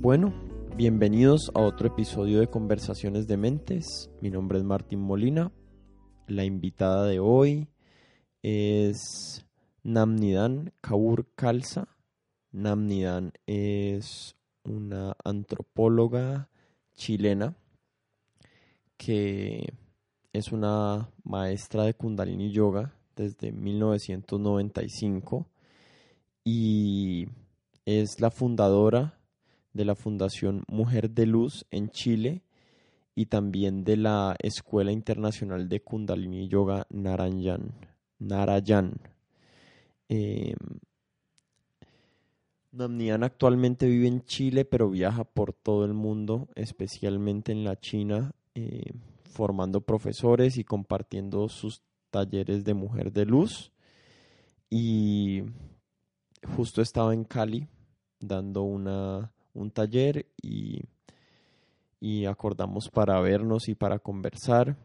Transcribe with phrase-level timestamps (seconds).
[0.00, 0.32] Bueno,
[0.76, 4.08] bienvenidos a otro episodio de Conversaciones de Mentes.
[4.20, 5.50] Mi nombre es Martín Molina.
[6.28, 7.66] La invitada de hoy
[8.44, 9.44] es
[9.82, 11.88] Namnidan Kaur Kalsa.
[12.52, 16.48] Namnidan es una antropóloga
[16.94, 17.56] chilena
[18.96, 19.74] que
[20.32, 25.48] es una maestra de Kundalini Yoga desde 1995
[26.44, 27.26] y
[27.84, 29.17] es la fundadora
[29.78, 32.42] de la Fundación Mujer de Luz en Chile
[33.14, 37.72] y también de la Escuela Internacional de Kundalini Yoga Narayan.
[38.18, 39.00] Narayan.
[40.08, 40.56] Eh,
[42.72, 48.32] Namnian actualmente vive en Chile, pero viaja por todo el mundo, especialmente en la China,
[48.56, 48.92] eh,
[49.22, 53.72] formando profesores y compartiendo sus talleres de mujer de luz.
[54.70, 55.44] Y
[56.56, 57.68] justo estaba en Cali
[58.18, 60.84] dando una un taller y,
[62.00, 64.76] y acordamos para vernos y para conversar.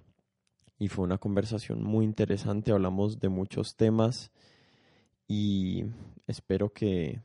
[0.79, 4.31] Y fue una conversación muy interesante, hablamos de muchos temas
[5.27, 5.85] y
[6.27, 7.21] espero que,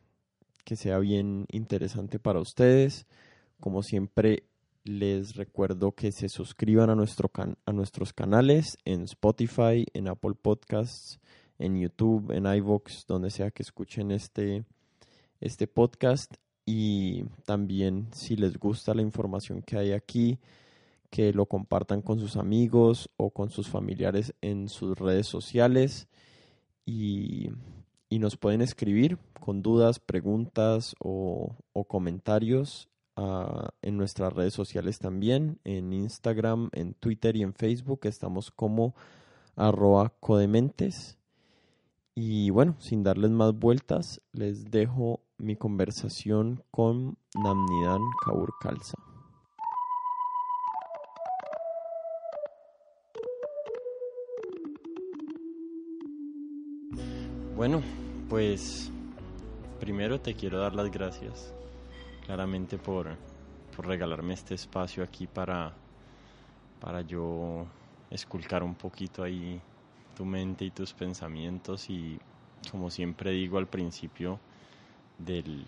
[0.65, 3.07] que sea bien interesante para ustedes.
[3.59, 4.45] Como siempre,
[4.85, 11.21] les recuerdo que se suscriban a, nuestro a nuestros canales en Spotify, en Apple Podcasts,
[11.59, 14.65] en YouTube, en iVoox, donde sea que escuchen este,
[15.41, 16.35] este podcast
[16.71, 20.39] y también si les gusta la información que hay aquí,
[21.09, 26.09] que lo compartan con sus amigos o con sus familiares en sus redes sociales
[26.85, 27.49] y,
[28.11, 35.95] nos pueden escribir con dudas, preguntas o, comentarios ah, en nuestras redes sociales también, en
[35.95, 38.95] Instagram, en Twitter y en Facebook estamos como
[39.57, 41.17] arroba codementes.
[42.15, 48.99] Y bueno, sin darles más vueltas, les dejo mi conversación con Namnidan Kaur Kalsa.
[57.55, 57.83] Bueno,
[58.29, 58.91] pues
[59.81, 61.55] primero te quiero dar las gracias,
[62.25, 63.17] claramente por,
[63.77, 65.73] por regalarme este espacio aquí para,
[66.81, 67.67] para yo
[68.11, 69.61] esculcar un poquito ahí
[70.17, 72.19] tu mente y tus pensamientos y
[72.71, 74.41] como siempre digo al principio
[75.19, 75.65] del,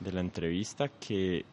[0.00, 1.44] de la entrevista, que,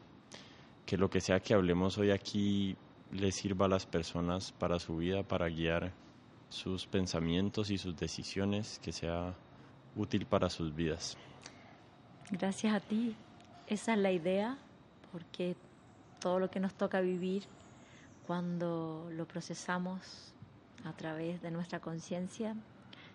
[0.86, 2.76] que lo que sea que hablemos hoy aquí
[3.12, 5.92] le sirva a las personas para su vida, para guiar
[6.50, 9.34] sus pensamientos y sus decisiones, que sea
[9.96, 11.18] útil para sus vidas.
[12.32, 13.16] Gracias a ti.
[13.68, 14.58] Esa es la idea,
[15.12, 15.56] porque
[16.20, 17.44] todo lo que nos toca vivir,
[18.26, 20.34] cuando lo procesamos
[20.86, 22.56] a través de nuestra conciencia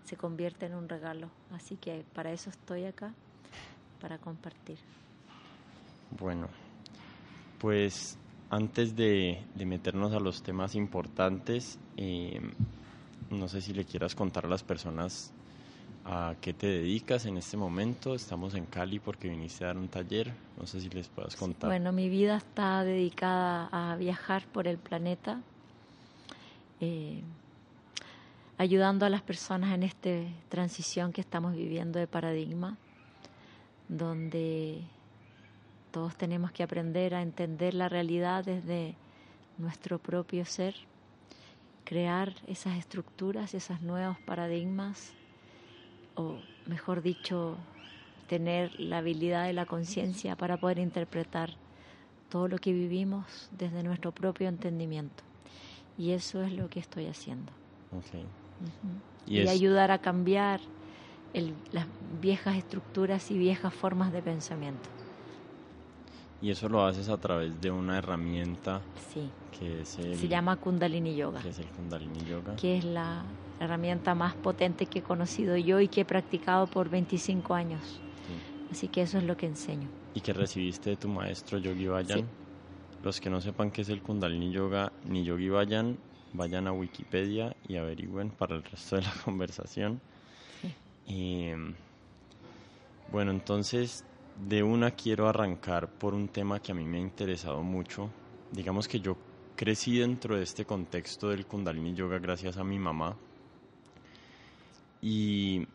[0.04, 1.30] se convierte en un regalo.
[1.52, 3.14] Así que para eso estoy acá,
[4.04, 4.76] para compartir.
[6.20, 6.48] Bueno,
[7.58, 8.18] pues
[8.50, 12.38] antes de, meternos a los temas importantes, eh,
[13.30, 15.32] no sé si le quieras contar a las personas
[16.04, 18.14] a qué te dedicas en este momento.
[18.14, 20.34] Estamos en Cali porque viniste a dar un taller.
[20.58, 21.70] No sé si les puedas contar.
[21.70, 25.40] Bueno, mi vida está dedicada a viajar por el planeta.
[26.82, 27.22] Eh,
[28.58, 30.10] ayudando a las personas en esta
[30.50, 32.76] transición que estamos viviendo de paradigma,
[33.96, 34.82] donde
[35.90, 38.96] todos tenemos que aprender a entender la realidad desde
[39.58, 40.74] nuestro propio ser,
[41.84, 45.12] crear esas estructuras, esos nuevos paradigmas,
[46.16, 47.56] o mejor dicho,
[48.28, 51.50] tener la habilidad de la conciencia para poder interpretar
[52.28, 55.22] todo lo que vivimos desde nuestro propio entendimiento.
[55.96, 57.52] Y eso es lo que estoy haciendo.
[59.26, 60.60] Y, ayudar a cambiar
[61.72, 61.86] las
[62.20, 64.88] viejas estructuras y viejas formas de pensamiento.
[66.40, 69.30] Y eso lo haces a través de una herramienta sí.
[69.58, 71.40] que se llama Kundalini Yoga.
[71.40, 72.56] Que es el Kundalini Yoga.
[72.56, 73.24] Que es la
[73.60, 78.00] herramienta más potente que he conocido yo y que he practicado por 25 años.
[78.70, 79.88] Así que eso es lo que enseño.
[80.14, 82.26] ¿Y que recibiste de tu maestro Yogi Bayan?
[83.02, 85.96] Los que no sepan qué es el Kundalini Yoga ni Yogi Bayan,
[86.32, 90.00] vayan a Wikipedia y averigüen para el resto de la conversación.
[93.10, 94.04] Bueno, entonces
[94.48, 98.10] de una quiero arrancar por un tema que a mí me ha interesado mucho.
[98.50, 99.16] Digamos que yo
[99.56, 103.16] crecí dentro de este contexto del Kundalini Yoga gracias a mi mamá.
[105.00, 105.66] Y,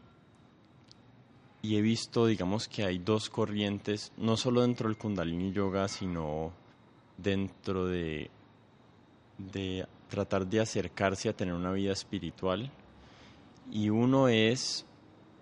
[1.61, 6.51] y he visto, digamos que hay dos corrientes, no solo dentro del Kundalini Yoga, sino
[7.17, 8.31] dentro de,
[9.37, 12.71] de tratar de acercarse a tener una vida espiritual
[13.71, 14.85] y uno es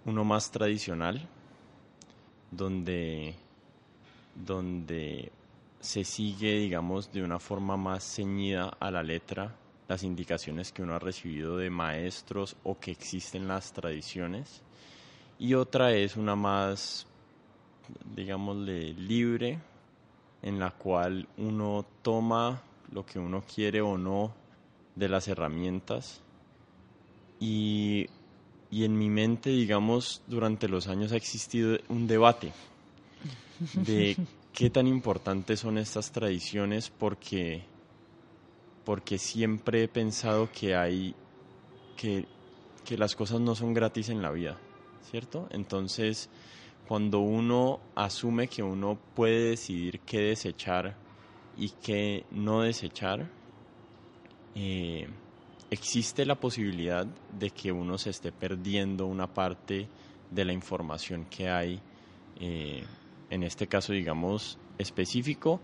[0.07, 1.27] uno más tradicional
[2.49, 3.35] donde
[4.33, 5.31] donde
[5.79, 9.55] se sigue, digamos, de una forma más ceñida a la letra
[9.87, 14.61] las indicaciones que uno ha recibido de maestros o que existen las tradiciones.
[15.39, 17.07] Y otra es una más,
[18.15, 19.59] digámosle, libre,
[20.41, 22.61] en la cual uno toma
[22.91, 24.33] lo que uno quiere o no
[24.95, 26.21] de las herramientas.
[27.39, 28.07] Y,
[28.69, 32.51] y en mi mente, digamos, durante los años ha existido un debate
[33.73, 34.17] de
[34.53, 37.63] qué tan importantes son estas tradiciones porque,
[38.83, 41.15] porque siempre he pensado que hay
[41.95, 42.25] que,
[42.83, 44.57] que las cosas no son gratis en la vida,
[45.09, 45.47] ¿cierto?
[45.51, 46.29] Entonces,
[46.87, 50.95] cuando uno asume que uno puede decidir qué desechar
[51.57, 53.29] y qué no desechar,
[54.55, 55.07] eh,
[55.69, 59.87] existe la posibilidad de que uno se esté perdiendo una parte
[60.31, 61.81] de la información que hay
[62.39, 62.83] eh,
[63.29, 65.59] en este caso, digamos, específico,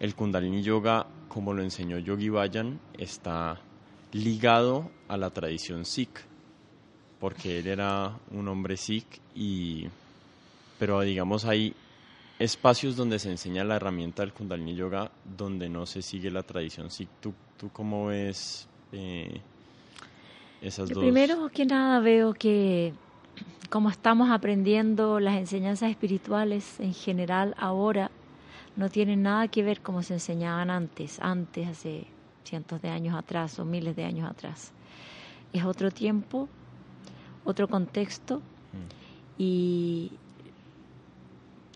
[0.00, 3.60] el Kundalini Yoga, como lo enseñó Yogi Bayan, está
[4.12, 6.20] ligado a la tradición Sikh,
[7.20, 9.88] porque él era un hombre Sikh y
[10.78, 11.74] pero digamos hay
[12.38, 16.90] espacios donde se enseña la herramienta del Kundalini Yoga donde no se sigue la tradición
[16.90, 17.08] Sikh.
[17.20, 19.40] ¿Tú, tú cómo ves eh,
[20.60, 20.98] esas dos?
[20.98, 22.92] Primero que nada veo que
[23.70, 28.10] como estamos aprendiendo las enseñanzas espirituales en general ahora,
[28.76, 32.06] no tienen nada que ver como se enseñaban antes, antes, hace
[32.44, 34.72] cientos de años atrás o miles de años atrás.
[35.52, 36.48] Es otro tiempo,
[37.44, 38.42] otro contexto mm.
[39.38, 40.12] y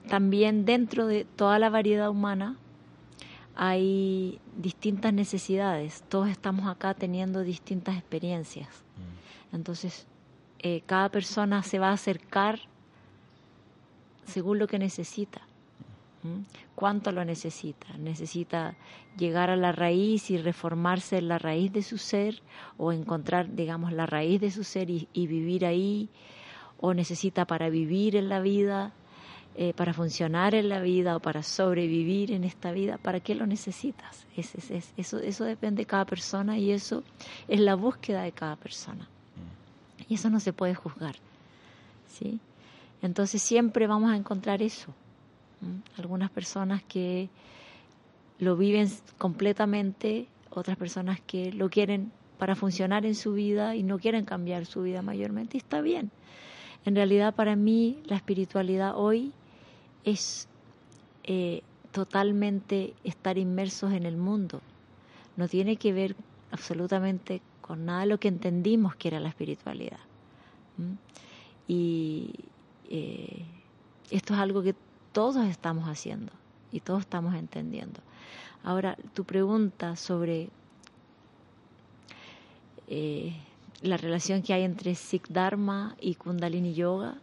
[0.08, 2.56] también dentro de toda la variedad humana
[3.56, 6.02] hay distintas necesidades.
[6.08, 8.68] Todos estamos acá teniendo distintas experiencias.
[8.68, 9.56] Mm.
[9.56, 10.06] Entonces,
[10.58, 12.60] eh, cada persona se va a acercar
[14.26, 15.42] según lo que necesita.
[16.74, 17.96] ¿Cuánto lo necesita?
[17.98, 18.76] ¿Necesita
[19.16, 22.42] llegar a la raíz y reformarse en la raíz de su ser
[22.76, 26.10] o encontrar, digamos, la raíz de su ser y, vivir ahí?
[26.78, 28.92] ¿O necesita para vivir en la vida,
[29.62, 32.96] eh, para funcionar en la vida o para sobrevivir en esta vida?
[32.96, 34.24] ¿Para qué lo necesitas?
[34.34, 37.04] eso, eso depende de cada persona y eso
[37.46, 39.06] es la búsqueda de cada persona.
[40.08, 41.16] Y eso no se puede juzgar.
[42.08, 42.40] ¿sí?
[43.02, 44.94] Entonces siempre vamos a encontrar eso.
[45.98, 47.28] Algunas personas que
[48.38, 53.98] lo viven completamente, otras personas que lo quieren para funcionar en su vida y no
[53.98, 55.58] quieren cambiar su vida mayormente.
[55.58, 56.10] Y está bien.
[56.86, 59.34] En realidad para mí la espiritualidad hoy
[60.04, 60.48] es
[61.24, 61.62] eh,
[61.92, 64.60] totalmente estar inmersos en el mundo.
[65.36, 66.16] No tiene que ver
[66.50, 70.00] absolutamente con nada de lo que entendimos que era la espiritualidad.
[71.68, 72.30] Y
[72.88, 73.44] eh,
[74.10, 74.74] esto es algo que
[75.12, 76.32] todos estamos haciendo
[76.72, 78.00] y todos estamos entendiendo.
[78.62, 80.50] Ahora, tu pregunta sobre
[82.88, 83.34] eh,
[83.82, 87.14] la relación que hay entre Sikh Dharma y Kundalini Yoga.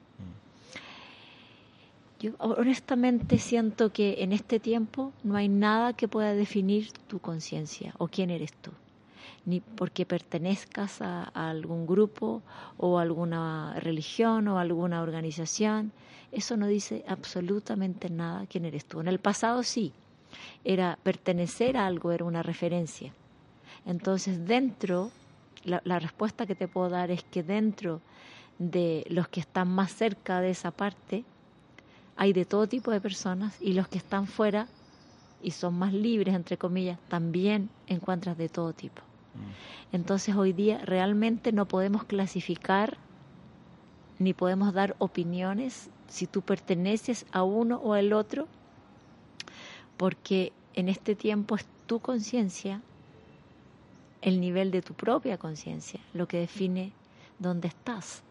[2.19, 7.93] Yo honestamente siento que en este tiempo no hay nada que pueda definir tu conciencia
[7.99, 8.71] o quién eres tú
[9.47, 12.41] ni porque pertenezcas a, algún grupo
[12.77, 15.93] o alguna religión o alguna organización.
[16.33, 18.99] Eso no dice absolutamente nada quién eres tú.
[18.99, 19.93] En el pasado sí,
[20.65, 23.13] era pertenecer a algo, era una referencia.
[23.85, 25.11] Entonces dentro,
[25.63, 28.01] la, la respuesta que te puedo dar es que dentro
[28.59, 31.23] de los que están más cerca de esa parte,
[32.17, 34.67] hay de todo tipo de personas y los que están fuera
[35.41, 39.03] y son más libres, entre comillas, también encuentras de todo tipo.
[39.91, 42.97] Entonces hoy día realmente no podemos clasificar
[44.17, 48.47] ni podemos dar opiniones si tú perteneces a uno o al otro,
[49.95, 52.81] porque en este tiempo es tu conciencia,
[54.23, 56.93] el nivel de tu propia conciencia, lo que define
[57.37, 58.23] dónde estás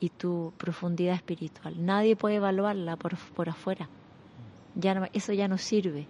[0.00, 1.74] y tu profundidad espiritual.
[1.84, 3.88] Nadie puede evaluarla por, por afuera.
[4.74, 6.06] Ya eso ya no sirve.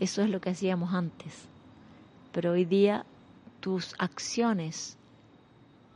[0.00, 1.46] Eso es lo que hacíamos antes.
[2.32, 3.04] Pero hoy día
[3.60, 4.96] tus acciones,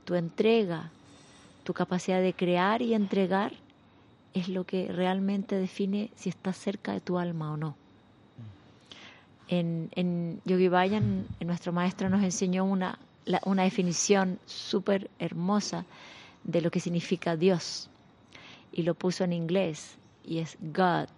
[0.04, 0.90] tu entrega,
[1.64, 3.52] tu capacidad de crear y entregar
[4.34, 7.76] es lo que realmente define si estás cerca de tu alma o no.
[9.48, 12.98] En, en Yogi Bayan, nuestro maestro nos enseñó una,
[13.44, 15.84] una definición súper hermosa
[16.44, 17.90] de lo que significa Dios
[18.72, 21.08] y lo puso en inglés y es God.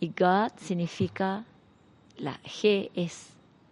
[0.00, 1.44] Y God significa,
[2.16, 3.30] la G es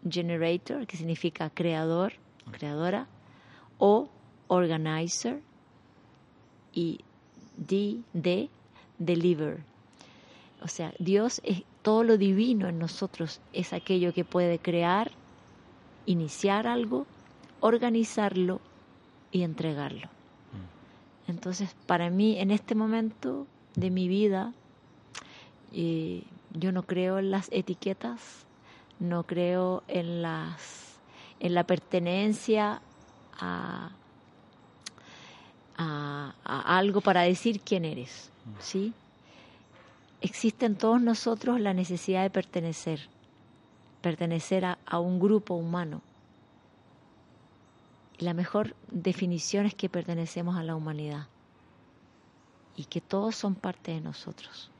[0.08, 2.14] generator, que significa creador,
[2.52, 3.06] creadora,
[3.78, 4.08] o
[4.48, 5.40] organizer,
[6.72, 7.00] y
[7.56, 8.48] D, de
[8.98, 9.62] deliver.
[10.62, 15.10] O sea, Dios es todo lo divino en nosotros es aquello que puede crear,
[16.06, 17.06] iniciar algo,
[17.60, 18.60] organizarlo
[19.30, 20.13] y entregarlo.
[21.26, 24.52] Entonces, para mí, en este momento de mi vida,
[25.72, 28.46] eh, yo no creo en las etiquetas,
[28.98, 30.84] no creo en las
[31.40, 32.80] en la pertenencia
[33.38, 33.90] a,
[36.44, 38.94] algo para decir quién eres, ¿sí?
[40.20, 43.08] Existe en todos nosotros la necesidad de pertenecer,
[44.00, 46.00] pertenecer a un grupo humano.
[48.18, 51.26] La mejor definición es que pertenecemos a la humanidad
[52.76, 54.70] y que todos son parte de nosotros.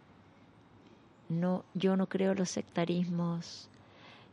[1.28, 3.68] No, yo no creo en los sectarismos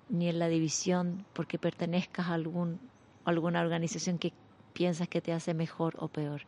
[0.10, 2.80] ni en la división porque pertenezcas a algún,
[3.26, 4.34] alguna organización que
[4.74, 6.42] piensas que te hace mejor o peor.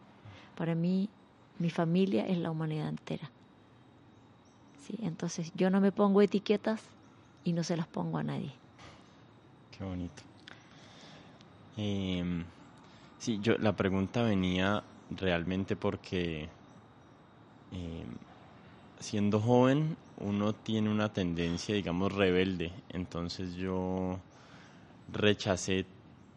[0.56, 1.10] Para mí,
[1.60, 3.32] mi familia es la humanidad entera.
[4.86, 5.00] ¿Sí?
[5.02, 6.84] Entonces, yo no me pongo etiquetas
[7.44, 8.52] y no se las pongo a nadie.
[9.78, 10.24] Qué bonito.
[11.78, 12.24] Eh,
[13.18, 16.50] sí, yo, la pregunta venía realmente porque
[17.72, 18.06] eh,
[19.00, 22.72] siendo joven uno tiene una tendencia, digamos, rebelde.
[22.90, 24.20] Entonces yo
[25.12, 25.86] rechacé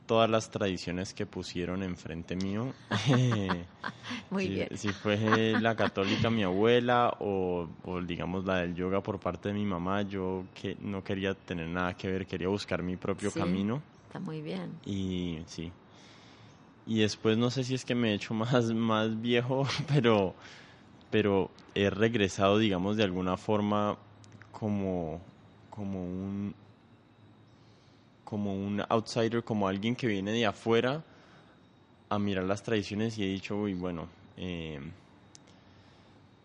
[0.07, 2.73] todas las tradiciones que pusieron enfrente mío.
[4.31, 4.69] Muy si, bien.
[4.77, 7.69] Si fue la católica mi abuela o,
[8.07, 11.95] digamos la del yoga por parte de mi mamá, yo que no quería tener nada
[11.95, 13.83] que ver, quería buscar mi propio camino.
[14.21, 14.73] Muy bien.
[14.85, 15.73] Y sí.
[16.87, 20.35] Y después no sé si es que me he hecho más, más viejo, pero,
[21.11, 23.99] pero he regresado, digamos, de alguna forma
[24.53, 25.21] como,
[25.71, 26.55] como un
[28.25, 31.05] como un outsider, como alguien que viene de afuera
[32.09, 34.81] a mirar las tradiciones y he dicho, uy, bueno, eh,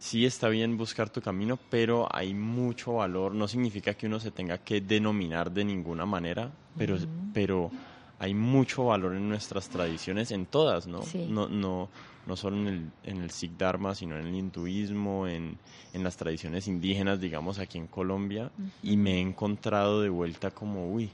[0.02, 3.36] sí está bien buscar tu camino, pero hay mucho valor.
[3.36, 6.98] No significa que uno se tenga que denominar de ninguna manera, pero,
[7.36, 7.70] pero
[8.18, 11.02] hay mucho valor en nuestras tradiciones, en todas, ¿no?
[11.30, 11.88] No, no,
[12.26, 15.60] no solo en el, en el Sikh Dharma, sino en el hinduismo, en,
[15.94, 18.50] en las tradiciones indígenas, digamos, aquí en Colombia,
[18.82, 21.12] y me he encontrado de vuelta como, uy,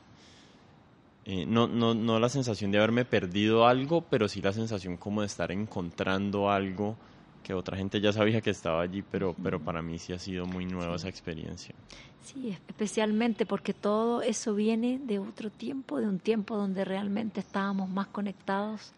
[1.26, 5.22] eh, no, no, no la sensación de haberme perdido algo, pero sí la sensación como
[5.22, 6.96] de estar encontrando algo
[7.48, 10.46] que otra gente ya sabía que estaba allí, pero, pero para mí sí ha sido
[10.46, 11.74] muy nueva esa experiencia.
[12.22, 17.90] Sí, especialmente porque todo eso viene de otro tiempo, de un tiempo donde realmente estábamos
[17.90, 18.92] más conectados,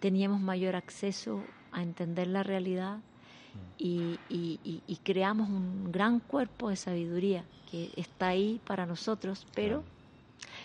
[0.00, 1.42] teníamos mayor acceso
[1.72, 3.58] a entender la realidad mm.
[3.78, 9.82] y, y, y, creamos un gran cuerpo de sabiduría que está ahí para nosotros, pero,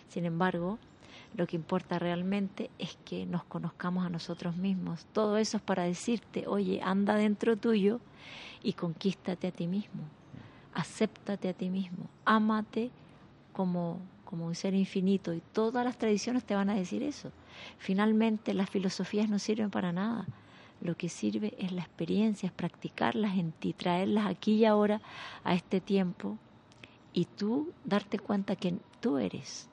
[0.10, 0.77] sin embargo,
[1.36, 5.06] lo que importa realmente es que nos conozcamos a nosotros mismos.
[5.13, 8.00] Todo eso es para decirte, oye, anda dentro tuyo
[8.62, 10.04] y conquístate a ti mismo.
[10.74, 12.08] Acéptate a ti mismo.
[12.25, 12.92] Ámate
[13.52, 15.34] como, como un ser infinito.
[15.34, 17.32] Y todas las tradiciones te van a decir eso.
[17.80, 20.28] Finalmente, las filosofías no sirven para nada.
[20.82, 25.02] Lo que sirve es la experiencia, es practicarlas en ti, traerlas aquí y ahora
[25.44, 26.38] a este tiempo
[27.13, 29.70] y tú darte cuenta que tú eres.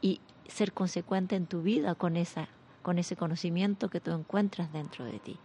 [0.00, 2.48] Y ser consecuente en tu vida con esa
[2.82, 5.38] con ese conocimiento que tú encuentras dentro de ti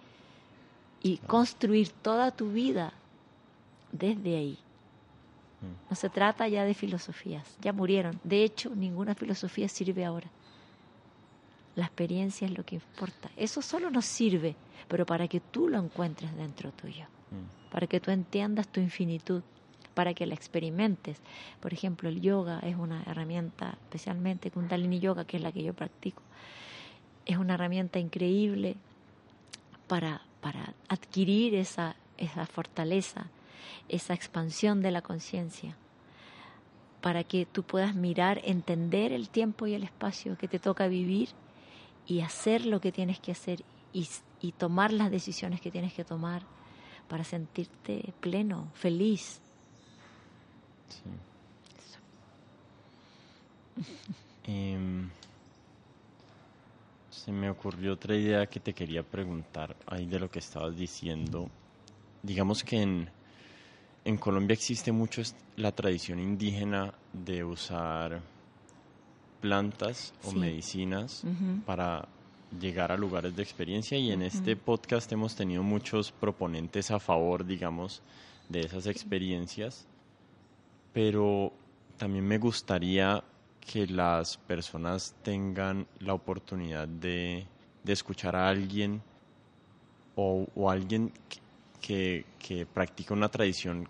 [1.02, 2.94] y construir toda tu vida
[3.94, 4.60] desde ahí.
[5.62, 5.90] Mm.
[5.90, 8.20] No se trata ya de filosofías, ya murieron.
[8.24, 10.30] De hecho, ninguna filosofía sirve ahora.
[11.76, 13.32] La experiencia es lo que importa.
[13.38, 14.56] Eso solo nos sirve,
[14.90, 17.72] pero para que tú lo encuentres dentro tuyo, mm.
[17.72, 19.42] para que tú entiendas tu infinitud,
[20.00, 21.18] para que la experimentes.
[21.60, 25.74] Por ejemplo, el yoga es una herramienta, especialmente Kundalini Yoga, que es la que yo
[25.74, 26.24] practico,
[27.26, 28.78] es una herramienta increíble
[29.88, 33.26] para, para adquirir esa, esa fortaleza,
[33.90, 35.76] esa expansión de la conciencia,
[37.02, 41.28] para que tú puedas mirar, entender el tiempo y el espacio que te toca vivir
[42.08, 44.08] y hacer lo que tienes que hacer y,
[44.40, 46.44] y tomar las decisiones que tienes que tomar
[47.10, 49.42] para sentirte pleno, feliz,
[54.46, 55.10] Em,
[57.12, 61.50] se me ocurrió otra idea que te quería preguntar ahí de lo que estabas diciendo.
[62.24, 63.10] Digamos que en,
[64.06, 65.22] en Colombia existe mucho
[65.56, 68.22] la tradición indígena de usar
[69.42, 71.24] plantas o medicinas
[71.66, 72.08] para
[72.60, 77.46] llegar a lugares de experiencia y en este podcast hemos tenido muchos proponentes a favor,
[77.46, 78.02] digamos,
[78.50, 79.86] de esas experiencias
[80.94, 81.54] pero
[81.98, 83.24] también me gustaría
[83.60, 87.46] que las personas tengan la oportunidad de,
[87.86, 89.02] escuchar a alguien
[90.16, 91.12] o, alguien
[91.82, 93.88] que, que, practica una tradición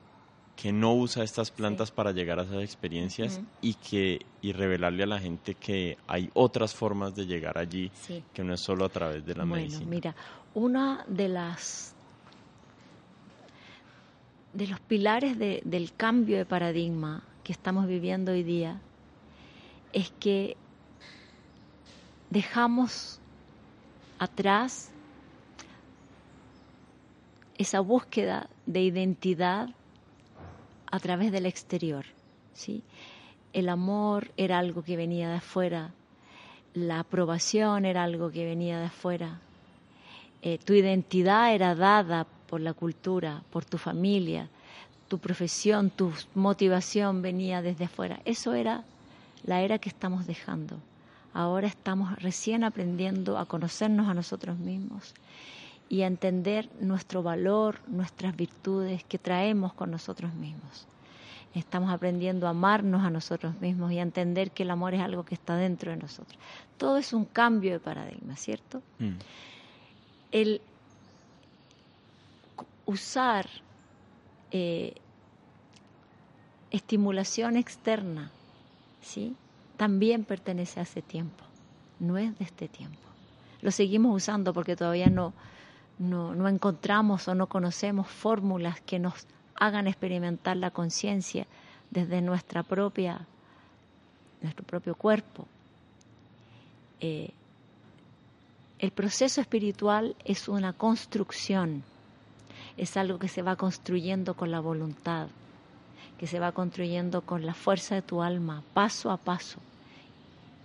[0.56, 5.08] que no usa estas plantas para llegar a esas experiencias y que y revelarle a
[5.08, 7.92] la gente que hay otras formas de llegar allí
[8.34, 9.90] que no es solo a través de la bueno, medicina.
[9.90, 10.16] Mira,
[10.54, 11.96] una de las
[14.54, 18.80] de los pilares del cambio de paradigma que estamos viviendo hoy día
[19.94, 20.58] es que
[22.30, 23.20] dejamos
[24.18, 24.92] atrás
[27.58, 29.70] esa búsqueda de identidad
[30.92, 32.06] a través del exterior.
[32.54, 32.84] ¿sí?
[33.54, 35.92] El amor era algo que venía de afuera,
[36.74, 39.40] la aprobación era algo que venía de afuera,
[40.42, 44.50] eh, tu identidad era dada por la cultura, por tu familia,
[45.08, 48.20] tu profesión, tu motivación venía desde afuera.
[48.26, 48.84] Eso era
[49.44, 50.78] la era que estamos dejando.
[51.34, 55.14] Ahora estamos recién aprendiendo a conocernos a nosotros mismos
[55.90, 60.88] y a entender nuestro valor, nuestras virtudes que traemos con nosotros mismos.
[61.54, 65.24] Estamos aprendiendo a amarnos a nosotros mismos y a entender que el amor es algo
[65.24, 66.38] que está dentro de nosotros.
[66.78, 68.82] Todo es un cambio de paradigma, ¿cierto?
[69.00, 69.14] Mm.
[70.32, 70.62] El
[72.90, 73.48] usar
[74.50, 74.96] eh,
[76.72, 78.32] estimulación externa,
[79.02, 79.36] ¿sí?
[79.78, 81.44] También pertenece a ese tiempo,
[82.00, 82.98] no es de este tiempo.
[83.62, 85.34] Lo seguimos usando porque todavía no,
[86.00, 91.46] no, encontramos o no conocemos fórmulas que nos hagan experimentar la conciencia
[91.92, 93.28] desde nuestra propia,
[94.42, 95.46] nuestro propio cuerpo.
[97.02, 97.30] Eh,
[98.80, 101.84] el proceso espiritual es una construcción,
[102.80, 105.28] es algo que se va construyendo con la voluntad,
[106.18, 109.60] que se va construyendo con la fuerza de tu alma, paso a paso,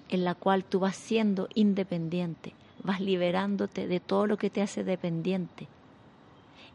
[0.09, 2.55] en la cual tú vas siendo independiente,
[2.85, 5.67] vas liberándote de todo lo que te hace dependiente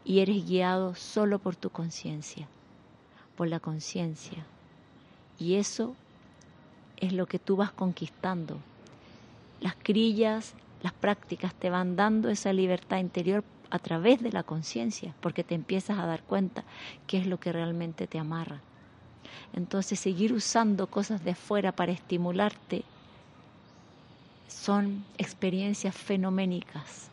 [0.04, 2.46] y eres guiado solo por tu conciencia,
[3.34, 4.44] por la conciencia.
[5.38, 5.94] Y eso
[6.98, 8.58] es lo que tú vas conquistando.
[9.60, 15.14] Las crillas, las prácticas te van dando esa libertad interior a través de la conciencia,
[15.20, 16.64] porque te empiezas a dar cuenta
[17.06, 18.60] qué es lo que realmente te amarra.
[19.52, 22.84] Entonces seguir usando cosas de afuera para estimularte
[24.48, 27.08] son experiencias fenoménicas,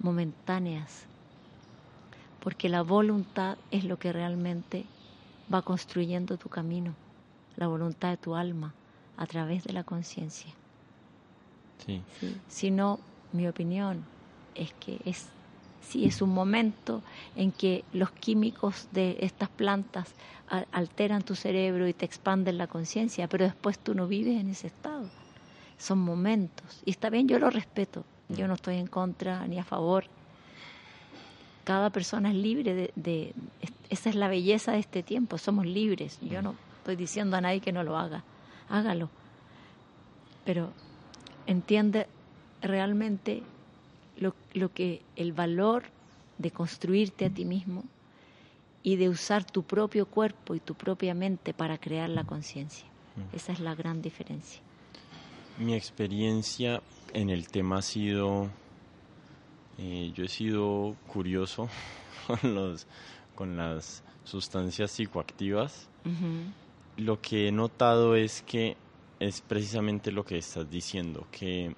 [0.00, 1.06] momentáneas,
[2.40, 4.84] porque la voluntad es lo que realmente
[5.52, 6.94] va construyendo tu camino,
[7.56, 8.74] la voluntad de tu alma
[9.16, 10.52] a través de la conciencia.
[11.84, 12.02] Sí.
[12.48, 12.98] Si no,
[13.32, 14.04] mi opinión
[14.54, 15.37] es que es
[15.82, 17.02] sí es un momento
[17.36, 20.14] en que los químicos de estas plantas
[20.72, 24.68] alteran tu cerebro y te expanden la conciencia, pero después tú no vives en ese
[24.68, 25.08] estado
[25.78, 26.82] son momentos.
[26.84, 28.04] Y está bien, yo lo respeto.
[28.28, 30.04] Yo no estoy en contra ni a favor.
[31.64, 33.34] Cada persona es libre de,
[33.88, 35.38] Esa es la belleza de este tiempo.
[35.38, 36.18] Somos libres.
[36.20, 38.24] Yo no estoy diciendo a nadie que no lo haga.
[38.68, 39.08] Hágalo.
[40.44, 40.72] Pero
[41.46, 42.06] entiende
[42.60, 43.42] realmente
[44.18, 45.84] lo, lo que el valor
[46.38, 47.84] de construirte a ti mismo
[48.82, 52.86] y de usar tu propio cuerpo y tu propia mente para crear la conciencia.
[53.32, 54.62] Esa es la gran diferencia.
[55.58, 56.80] Mi experiencia
[57.12, 58.48] en el tema ha sido,
[59.78, 61.68] eh, yo he sido curioso
[62.26, 62.86] con, los,
[63.34, 65.88] con las sustancias psicoactivas.
[66.96, 68.76] Lo que he notado es que
[69.20, 71.74] es precisamente lo que estás diciendo, que,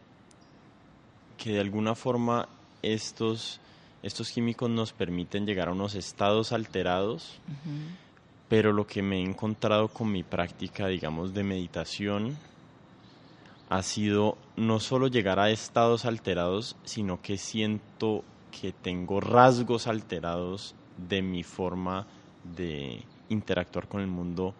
[1.40, 2.50] que de alguna forma
[2.83, 3.61] estos,
[4.03, 7.40] estos químicos nos permiten llegar a unos estados alterados,
[8.46, 12.37] pero lo que me he encontrado con mi práctica, digamos, de meditación,
[13.70, 20.74] ha sido no solo llegar a estados alterados, sino que siento que tengo rasgos alterados
[21.09, 22.07] de mi forma
[22.55, 24.55] de interactuar con el mundo,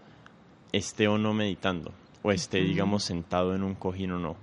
[0.73, 4.37] esté o no meditando, o esté, digamos, sentado en un cojín o no.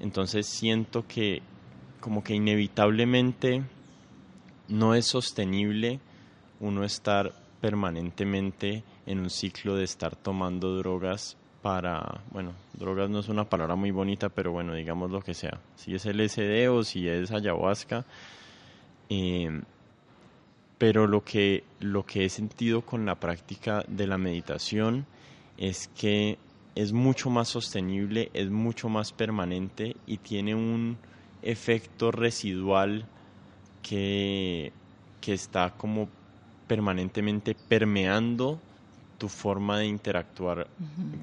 [0.00, 1.40] Entonces siento que
[2.00, 3.62] como que inevitablemente
[4.68, 6.00] no es sostenible
[6.60, 13.28] uno estar permanentemente en un ciclo de estar tomando drogas para, bueno, drogas no es
[13.28, 15.60] una palabra muy bonita, pero bueno, digamos lo que sea.
[15.76, 18.04] Si es LSD o si es ayahuasca.
[19.08, 19.62] Em,
[20.76, 25.06] pero lo que, lo que he sentido con la práctica de la meditación
[25.56, 26.38] es que
[26.76, 30.96] es mucho más sostenible, es mucho más permanente y tiene un
[31.42, 33.04] efecto residual
[33.82, 34.72] que,
[35.20, 36.08] que está como
[36.66, 38.60] permanentemente permeando
[39.18, 40.68] tu forma de interactuar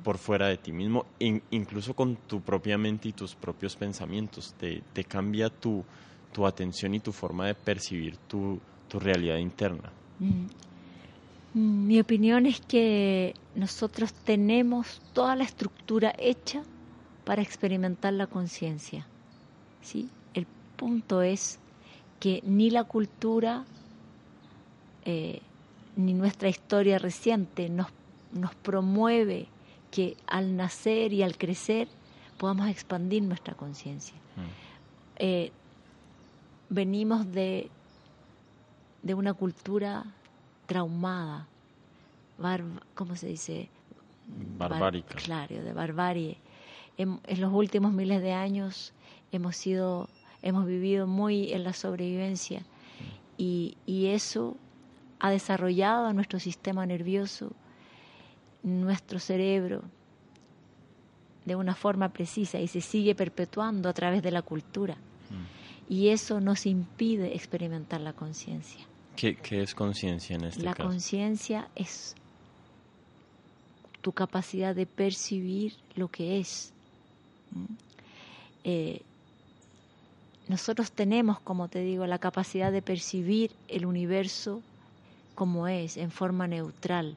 [0.03, 4.53] por fuera de ti mismo, incluso con tu propia mente y tus propios pensamientos.
[4.59, 5.83] Te, cambia tu,
[6.33, 8.59] tu, atención y tu forma de percibir tu,
[8.91, 9.91] realidad interna.
[11.53, 16.63] Mi opinión es que nosotros tenemos toda la estructura hecha
[17.25, 19.05] para experimentar la conciencia.
[19.85, 20.09] ¿Sí?
[20.33, 21.59] El punto es
[22.19, 23.63] que ni la cultura
[25.05, 25.41] eh,
[25.95, 27.87] ni nuestra historia reciente nos,
[28.33, 29.47] nos promueve
[29.91, 31.87] que al nacer y al crecer
[32.37, 34.15] podamos expandir nuestra conciencia.
[34.35, 34.41] Mm.
[35.17, 35.51] Eh,
[36.69, 37.69] venimos de,
[39.03, 40.03] de una cultura
[40.65, 41.47] traumada,
[42.95, 43.69] ¿cómo se dice?
[44.57, 45.15] Barbárica.
[45.15, 46.37] claro, de barbarie.
[46.97, 48.93] En, los últimos miles de años
[49.35, 50.09] hemos sido,
[50.41, 52.63] hemos vivido muy en la sobrevivencia
[53.37, 54.57] y, y eso
[55.19, 57.51] ha desarrollado nuestro sistema nervioso,
[58.63, 59.83] nuestro cerebro,
[61.45, 64.95] de una forma precisa y se sigue perpetuando a través de la cultura.
[64.95, 65.93] Mm.
[65.93, 68.85] Y eso nos impide experimentar la conciencia.
[69.15, 70.83] ¿Qué, es conciencia en este la caso?
[70.83, 72.15] La conciencia es
[74.01, 76.73] tu capacidad de percibir lo que es.
[78.63, 79.01] Eh,
[80.47, 84.61] nosotros tenemos, como te digo, la capacidad de percibir el universo
[85.33, 87.15] como es, en forma neutral,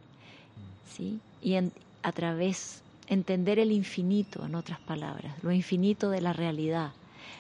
[0.91, 1.21] ¿sí?
[1.43, 6.93] Y a través, entender el infinito, en otras palabras, lo infinito de la realidad.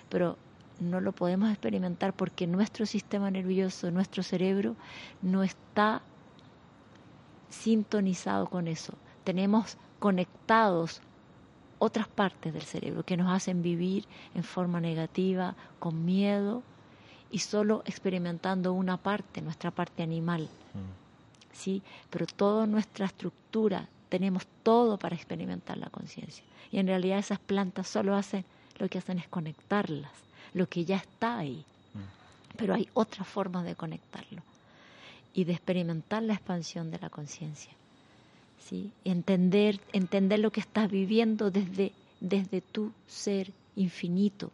[0.08, 0.36] Pero
[0.80, 4.76] no lo podemos experimentar porque nuestro sistema nervioso, nuestro cerebro,
[5.22, 6.02] no está
[7.50, 8.94] sintonizado con eso.
[9.24, 11.00] Tenemos conectados
[11.78, 16.62] otras partes del cerebro que nos hacen vivir en forma negativa, con miedo
[17.30, 20.42] y solo experimentando una parte, nuestra parte animal.
[20.42, 21.54] Mm.
[21.54, 21.82] ¿Sí?
[22.10, 26.44] Pero toda nuestra estructura, tenemos todo para experimentar la conciencia.
[26.70, 28.44] Y en realidad esas plantas solo hacen,
[28.78, 31.64] lo que hacen es conectarlas lo que ya está ahí.
[31.94, 32.56] Mm.
[32.56, 34.42] Pero hay otras formas de conectarlo
[35.34, 37.72] y de experimentar la expansión de la conciencia.
[38.58, 38.90] ¿Sí?
[39.04, 44.50] Entender, entender lo que estás viviendo desde, desde tu ser infinito.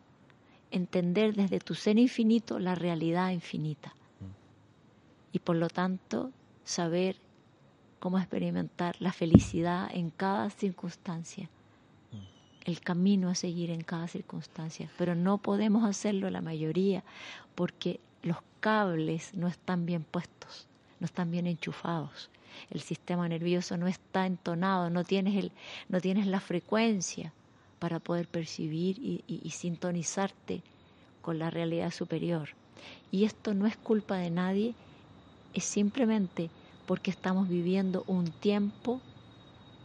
[0.71, 3.95] Entender desde tu ser infinito la realidad infinita.
[5.33, 6.31] Y por lo tanto,
[6.65, 7.17] saber
[7.99, 11.49] cómo experimentar la felicidad en cada circunstancia
[12.65, 17.05] el camino a seguir en cada circunstancia, pero no podemos hacerlo la mayoría
[17.55, 20.67] porque los cables no están bien puestos,
[20.99, 22.31] no están bien enchufados.
[22.71, 25.53] El sistema nervioso no está entonado, no tienes, el,
[25.89, 27.33] no tienes la frecuencia
[27.79, 30.63] para poder percibir y sintonizarte
[31.21, 32.51] con la realidad superior.
[33.11, 34.75] Y esto no es culpa de nadie,
[35.55, 36.51] es simplemente
[36.87, 39.01] porque estamos viviendo un tiempo,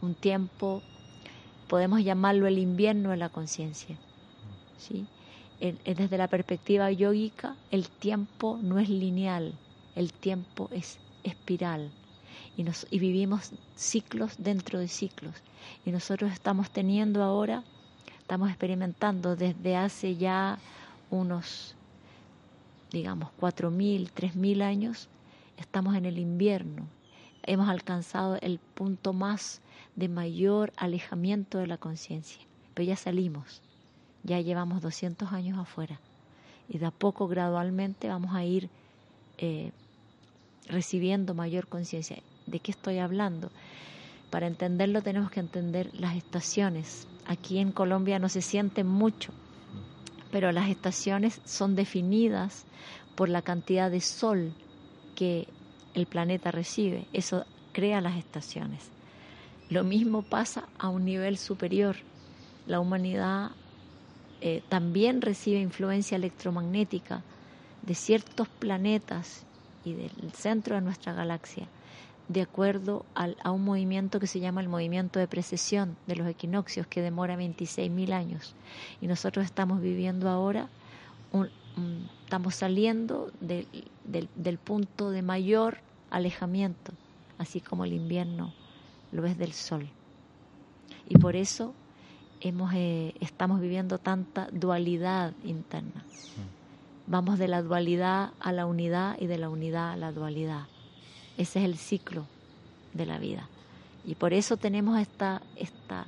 [0.02, 0.82] un tiempo
[1.68, 3.96] podemos llamarlo el invierno de la conciencia.
[4.78, 5.06] ¿sí?
[5.60, 9.52] desde la perspectiva yógica, el tiempo no es lineal,
[9.94, 11.90] el tiempo es espiral.
[12.56, 15.34] Y, nos, y vivimos ciclos dentro de ciclos.
[15.84, 17.64] Y nosotros estamos teniendo ahora,
[18.18, 20.58] estamos experimentando desde hace ya
[21.10, 21.74] unos,
[22.92, 25.08] digamos, 4.000, 3.000 años,
[25.56, 26.86] estamos en el invierno.
[27.42, 29.60] Hemos alcanzado el punto más
[29.96, 32.42] de mayor alejamiento de la conciencia.
[32.74, 33.62] Pero ya salimos,
[34.22, 35.98] ya llevamos 200 años afuera
[36.70, 38.70] y de a poco, gradualmente, vamos a ir
[39.38, 39.72] eh,
[40.68, 42.18] recibiendo mayor conciencia.
[42.50, 43.50] ¿De qué estoy hablando?
[44.30, 47.06] Para entenderlo tenemos que entender las estaciones.
[47.26, 49.32] Aquí en Colombia no se sienten mucho,
[50.30, 52.64] pero las estaciones son definidas
[53.14, 54.52] por la cantidad de sol
[55.14, 55.46] que
[55.94, 57.06] el planeta recibe.
[57.12, 58.90] Eso crea las estaciones.
[59.68, 61.96] Lo mismo pasa a un nivel superior.
[62.66, 63.50] La humanidad
[64.40, 67.22] eh, también recibe influencia electromagnética
[67.82, 69.44] de ciertos planetas
[69.84, 71.66] y del centro de nuestra galaxia,
[72.30, 76.86] de acuerdo a un movimiento que se llama el movimiento de precesión de los equinoccios,
[76.86, 78.54] que demora 26.000 años.
[79.00, 80.68] Y nosotros estamos viviendo ahora,
[82.22, 86.92] estamos saliendo del punto de mayor alejamiento,
[87.38, 88.52] así como el invierno
[89.10, 89.88] lo ves del sol.
[91.08, 91.74] Y por eso
[92.40, 96.04] hemos, eh, estamos viviendo tanta dualidad interna.
[97.08, 100.68] Vamos de la dualidad a la unidad y de la unidad a la dualidad.
[101.40, 102.26] Ese es el ciclo
[102.92, 103.48] de la vida.
[104.04, 106.04] Y por eso tenemos esta, esta,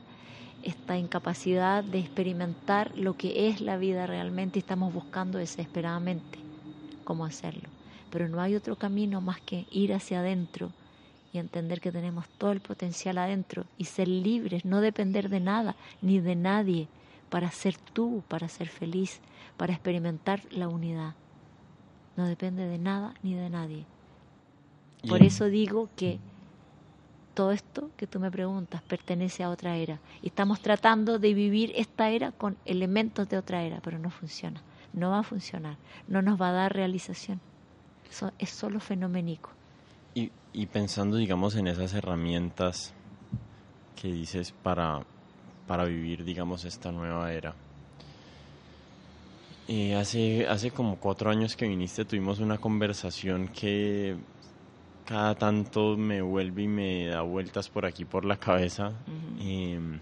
[0.62, 6.38] esta incapacidad de experimentar lo que es la vida realmente y estamos buscando desesperadamente
[7.04, 7.70] cómo hacerlo.
[8.10, 10.70] Pero no hay otro camino más que ir hacia adentro
[11.32, 15.76] y entender que tenemos todo el potencial adentro y ser libres, no depender de nada
[16.02, 16.88] ni de nadie
[17.30, 19.20] para ser tú, para ser feliz,
[19.56, 21.14] para experimentar la unidad.
[22.18, 23.86] No depende de nada ni de nadie.
[25.08, 26.18] Por eso digo que
[27.34, 29.98] todo esto que tú me preguntas pertenece a otra era.
[30.22, 34.62] Y estamos tratando de vivir esta era con elementos de otra era, pero no funciona.
[34.92, 35.76] No va a funcionar.
[36.06, 37.40] No nos va a dar realización.
[38.10, 39.50] Eso es solo fenoménico.
[40.14, 42.92] Y, y pensando, digamos, en esas herramientas
[44.00, 45.00] que dices para,
[45.66, 47.54] para vivir, digamos, esta nueva era.
[49.68, 54.16] Eh, hace, hace como cuatro años que viniste tuvimos una conversación que
[55.04, 58.92] cada tanto me vuelve y me da vueltas por aquí por la cabeza.
[59.40, 59.98] Em,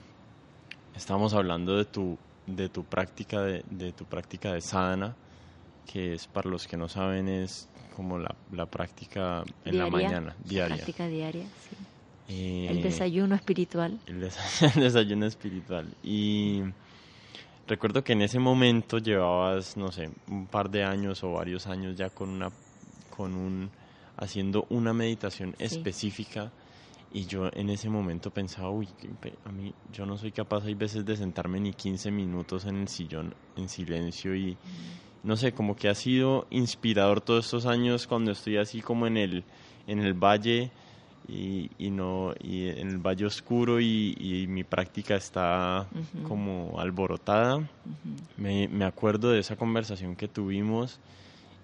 [0.94, 5.16] estamos hablando de tu, de tu práctica de, de, tu práctica de sadhana,
[5.90, 10.36] que es para los que no saben es como la, la práctica en la mañana,
[10.44, 10.76] diaria.
[10.76, 11.76] Práctica diaria, sí.
[12.28, 13.98] Eh, el desayuno espiritual.
[14.06, 14.22] El,
[14.74, 15.88] el desayuno espiritual.
[16.04, 16.62] Y
[17.66, 21.96] recuerdo que en ese momento llevabas, no sé, un par de años o varios años
[21.96, 22.50] ya con una
[23.16, 23.70] con un
[24.20, 26.52] haciendo una meditación específica
[27.12, 28.88] y yo en ese momento pensaba, uy,
[29.44, 32.88] a mí yo no soy capaz hay veces de sentarme ni 15 minutos en el
[32.88, 34.56] sillón en silencio y
[35.22, 39.16] no sé, como que ha sido inspirador todos estos años cuando estoy así como en
[39.16, 39.44] el
[39.86, 40.70] en el valle
[41.28, 45.88] y, y no y en el valle oscuro y, mi práctica está
[46.26, 47.68] como alborotada.
[48.36, 51.00] me, me acuerdo de esa conversación que tuvimos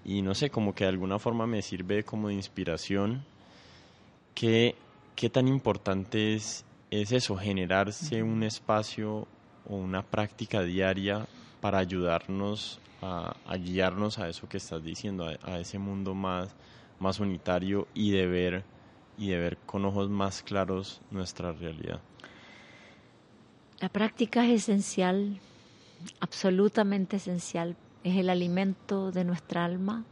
[0.07, 3.25] y no sé, como que de alguna forma me sirve como de inspiración.
[4.33, 4.73] ¿Qué,
[5.17, 9.27] qué tan importante es, es eso, generarse un espacio
[9.67, 11.27] o una práctica diaria
[11.59, 16.55] para ayudarnos a, guiarnos a eso que estás diciendo, a, ese mundo más,
[16.99, 18.63] más unitario y de ver
[19.17, 21.99] y de ver con ojos más claros nuestra realidad.
[23.81, 25.37] La práctica es esencial,
[26.21, 30.05] absolutamente esencial es el alimento de nuestra alma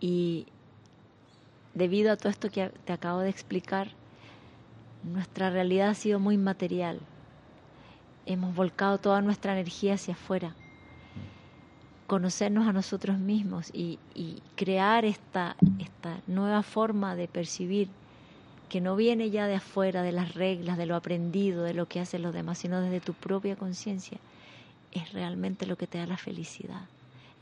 [0.00, 0.46] y
[1.74, 3.92] debido a todo esto que te acabo de explicar,
[5.04, 7.00] nuestra realidad ha sido muy material.
[8.26, 10.54] Hemos volcado toda nuestra energía hacia afuera.
[12.06, 13.98] Conocernos a nosotros mismos y,
[14.56, 17.88] crear esta, esta nueva forma de percibir
[18.68, 22.00] que no viene ya de afuera, de las reglas, de lo aprendido, de lo que
[22.00, 24.18] hacen los demás, sino desde tu propia conciencia
[24.92, 26.82] es realmente lo que te da la felicidad,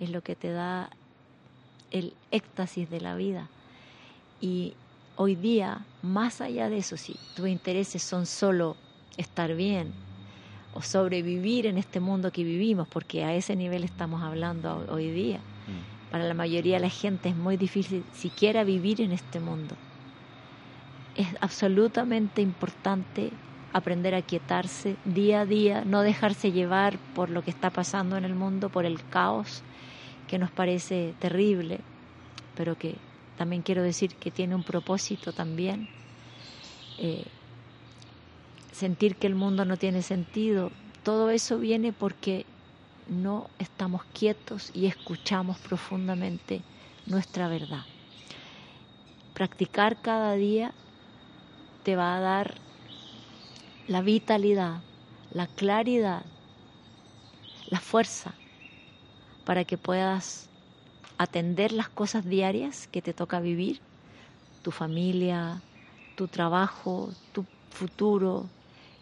[0.00, 0.90] es lo que te da
[1.90, 3.48] el éxtasis de la vida.
[4.40, 4.74] Y
[5.16, 8.76] hoy día, más allá de eso, si tus intereses son solo
[9.16, 9.92] estar bien
[10.74, 15.38] o sobrevivir en este mundo que vivimos, porque a ese nivel estamos hablando hoy día,
[15.38, 16.10] mm.
[16.10, 19.74] para la mayoría de la gente es muy difícil siquiera vivir en este mundo.
[21.16, 23.32] Es absolutamente importante
[23.76, 28.24] aprender a quietarse día a día, no dejarse llevar por lo que está pasando en
[28.24, 29.62] el mundo, por el caos
[30.28, 31.80] que nos parece terrible,
[32.54, 32.94] pero que
[33.36, 35.90] también quiero decir que tiene un propósito también.
[36.96, 37.26] Eh,
[38.72, 42.46] sentir que el mundo no tiene sentido, todo eso viene porque
[43.08, 46.62] no estamos quietos y escuchamos profundamente
[47.04, 47.84] nuestra verdad.
[49.34, 50.72] Practicar cada día
[51.84, 52.65] te va a dar
[53.88, 54.80] la vitalidad,
[55.32, 56.24] la claridad,
[57.68, 58.34] la fuerza
[59.44, 60.48] para que puedas
[61.18, 63.80] atender las cosas diarias que te toca vivir,
[64.62, 65.62] tu familia,
[66.16, 68.46] tu trabajo, tu futuro,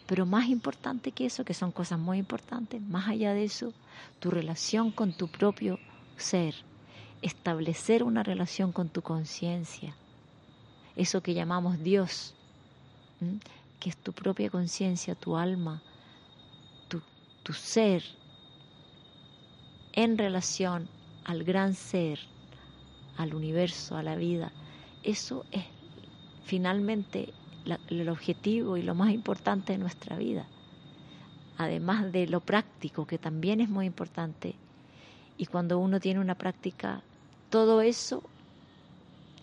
[0.05, 3.73] pero más importante que eso, que son cosas muy importantes, más allá de eso,
[4.19, 5.79] tu relación con tu propio
[6.15, 6.55] ser,
[7.21, 9.95] establecer una relación con tu conciencia,
[10.95, 12.35] eso que llamamos Dios,
[13.85, 15.79] que es tu propia conciencia, tu alma,
[16.87, 17.03] tu,
[17.43, 18.01] tu ser
[19.93, 20.87] en relación
[21.23, 22.17] al gran ser,
[23.15, 24.51] al universo, a la vida.
[25.03, 25.65] Eso es
[26.45, 27.31] finalmente
[27.89, 30.47] el objetivo y lo más importante de nuestra vida.
[31.59, 34.55] Además de lo práctico, que también es muy importante.
[35.37, 37.03] Y cuando uno tiene una práctica,
[37.51, 38.23] todo eso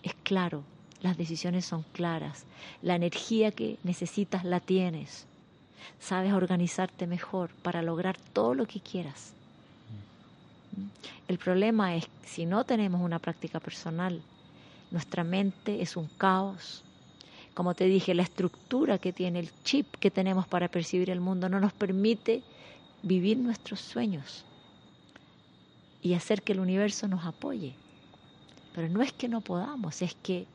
[0.03, 0.65] es claro,
[1.03, 2.45] las decisiones son claras,
[2.81, 5.27] la energía que necesitas la tienes,
[5.99, 9.33] sabes organizarte mejor para lograr todo lo que quieras.
[11.27, 14.21] El problema es si no tenemos una práctica personal,
[14.91, 16.83] nuestra mente es un caos.
[17.53, 21.49] Como te dije, la estructura que tiene el chip que tenemos para percibir el mundo
[21.49, 22.41] no nos permite
[23.03, 24.45] vivir nuestros sueños
[26.01, 27.73] y hacer que el universo nos apoye.
[28.73, 30.47] Pero no es que no podamos, es que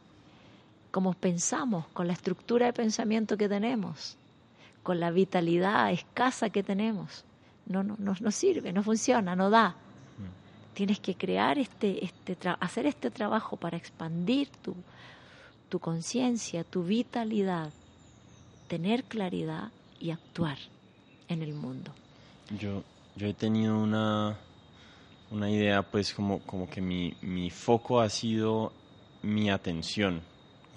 [0.91, 4.17] como pensamos, con la estructura de pensamiento que tenemos,
[4.83, 7.25] con la vitalidad escasa que tenemos.
[7.67, 9.71] No, no, no, sirve, no funciona, no da.
[9.71, 10.75] Mm.
[10.75, 14.75] Tienes que crear este, este hacer este trabajo para expandir tu,
[15.69, 17.71] tu conciencia, tu vitalidad,
[18.69, 19.71] tener claridad
[20.01, 20.57] y actuar
[21.29, 21.93] en el mundo.
[22.59, 22.83] Yo,
[23.17, 24.39] yo he tenido una,
[25.31, 28.73] una idea, pues como, como que mi, mi foco ha sido
[29.23, 30.23] mi atención,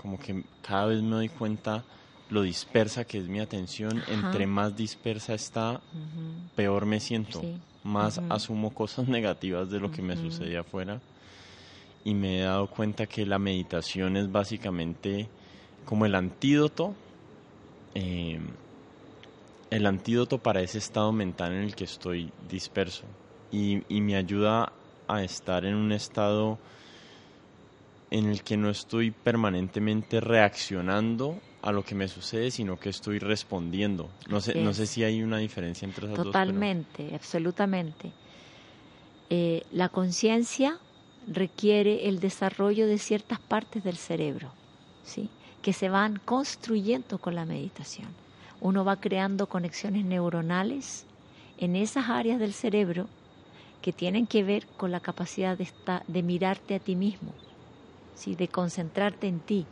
[0.02, 1.84] como que cada vez me doy cuenta
[2.30, 5.82] lo dispersa que es mi atención, entre más dispersa está,
[6.56, 7.42] peor me siento,
[7.84, 11.02] más asumo cosas negativas de lo que me sucede afuera.
[12.04, 15.28] Y me he dado cuenta que la meditación es básicamente
[15.86, 16.96] como el antídoto,
[17.94, 18.40] eh,
[19.70, 23.04] el antídoto para ese estado mental en el que estoy disperso.
[23.52, 24.72] Y, y me ayuda
[25.08, 26.58] a estar en un estado
[28.12, 33.20] en el que no estoy permanentemente reaccionando a lo que me sucede, sino que estoy
[33.20, 34.10] respondiendo.
[34.30, 36.92] No sé, no sé si hay una diferencia entre esas Totalmente, dos.
[36.92, 38.12] Totalmente, absolutamente.
[39.30, 40.78] Eh, la conciencia
[41.26, 44.52] requiere el desarrollo de ciertas partes del cerebro,
[45.06, 45.30] ¿sí?
[45.62, 48.10] que se van construyendo con la meditación.
[48.60, 51.06] Uno va creando conexiones neuronales
[51.58, 53.08] en esas áreas del cerebro
[53.82, 55.68] que tienen que ver con la capacidad de,
[56.08, 57.34] de mirarte a ti mismo,
[58.16, 58.36] ¿sí?
[58.36, 59.66] de concentrarte en ti.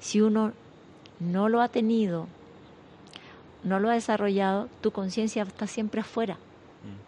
[0.00, 0.52] Si uno
[1.20, 2.26] no lo ha tenido,
[3.62, 6.34] no lo ha desarrollado, tu conciencia está siempre afuera.
[6.34, 6.98] Mm.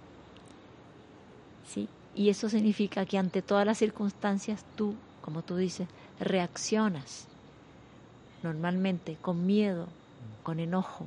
[1.66, 1.88] ¿Sí?
[2.14, 5.88] Y eso significa que ante todas las circunstancias tú, como tú dices,
[6.20, 7.26] reaccionas
[8.42, 9.88] normalmente con miedo,
[10.42, 11.06] con enojo.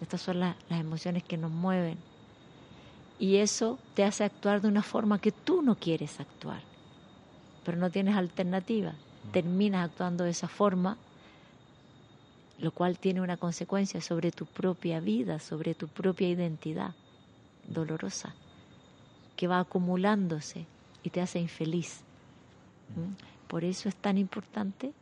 [0.00, 1.98] Estas son las emociones que nos mueven.
[3.18, 6.62] Y eso te hace actuar de una forma que tú no quieres actuar,
[7.64, 8.92] pero no tienes alternativa.
[8.92, 9.30] Mm.
[9.32, 10.96] Terminas actuando de esa forma,
[12.58, 16.94] lo cual tiene una consecuencia sobre tu propia vida, sobre tu propia identidad,
[17.66, 18.34] dolorosa
[19.40, 20.66] que va acumulándose
[21.02, 22.02] y te hace infeliz.
[23.48, 24.92] Por eso es tan importante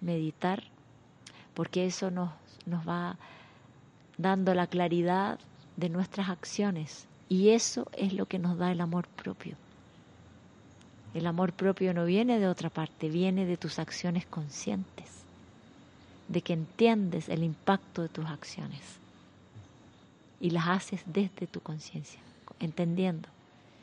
[0.00, 0.62] meditar,
[1.54, 2.30] porque eso nos,
[2.66, 3.16] nos va
[4.16, 5.40] dando la claridad
[5.76, 9.56] de nuestras acciones y eso es lo que nos da el amor propio.
[11.14, 15.24] El amor propio no viene de otra parte, viene de tus acciones conscientes,
[16.28, 18.80] de que entiendes el impacto de tus acciones
[20.40, 22.20] y las haces desde tu conciencia,
[22.60, 23.28] entendiendo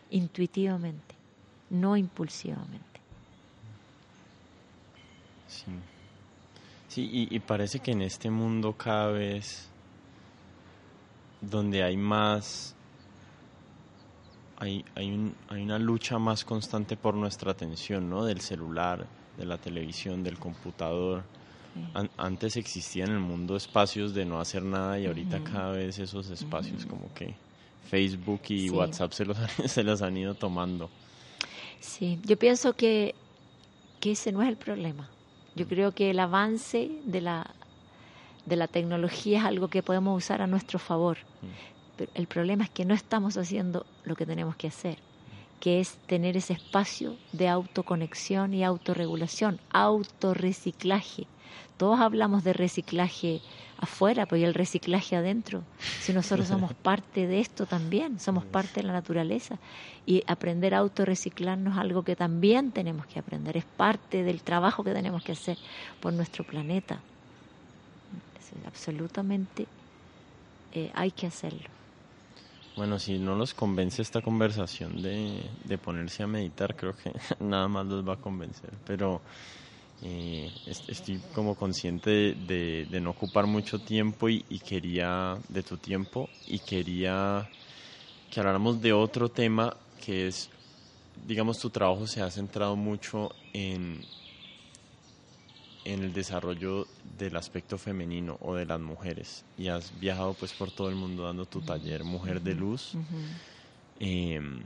[0.09, 1.15] intuitivamente,
[1.69, 3.01] no impulsivamente.
[5.47, 5.65] Sí,
[6.87, 9.67] sí y, parece que en este mundo cada vez
[11.41, 12.75] donde hay más,
[14.57, 18.25] hay, hay, un, hay una lucha más constante por nuestra atención, ¿no?
[18.25, 19.05] Del celular,
[19.37, 21.23] de la televisión, del computador.
[22.17, 26.29] antes existían en el mundo espacios de no hacer nada y ahorita cada vez esos
[26.31, 27.35] espacios como que
[27.87, 30.89] Facebook y WhatsApp se los, se los han ido tomando.
[31.79, 33.13] Sí, yo pienso que,
[33.99, 35.07] que ese no es el problema.
[35.55, 35.69] Yo mm.
[35.69, 37.53] creo que el avance de la,
[38.47, 41.19] de la tecnología es algo que podemos usar a nuestro favor.
[41.97, 44.97] Pero el problema es que no estamos haciendo lo que tenemos que hacer,
[45.59, 51.25] que es tener ese espacio de autoconexión y autorregulación, autorreciclaje.
[51.77, 53.41] Todos hablamos de reciclaje
[53.79, 55.63] afuera, pues y el reciclaje adentro.
[56.01, 59.57] Si nosotros somos parte de esto también, somos parte de la naturaleza.
[60.05, 64.83] Y aprender a autorreciclarnos es algo que también tenemos que aprender, es parte del trabajo
[64.83, 65.57] que tenemos que hacer
[65.99, 66.99] por nuestro planeta.
[68.65, 69.67] absolutamente
[70.73, 71.76] eh, hay que hacerlo.
[72.77, 77.11] Bueno, si no los convence esta conversación de, de ponerse a meditar, creo que
[77.43, 78.69] nada más los va a convencer.
[78.85, 79.19] Pero
[80.03, 86.59] eh, estoy como consciente de, no ocupar mucho tiempo y, quería, de tu tiempo, y
[86.59, 87.49] quería
[88.29, 90.49] que habláramos de otro tema que es,
[91.25, 94.05] digamos, tu trabajo se ha centrado mucho en,
[95.87, 96.85] en el desarrollo
[97.17, 101.23] del aspecto femenino o de las mujeres y has viajado pues por todo el mundo
[101.23, 102.93] dando tu taller Mujer de Luz.
[103.99, 104.61] Em,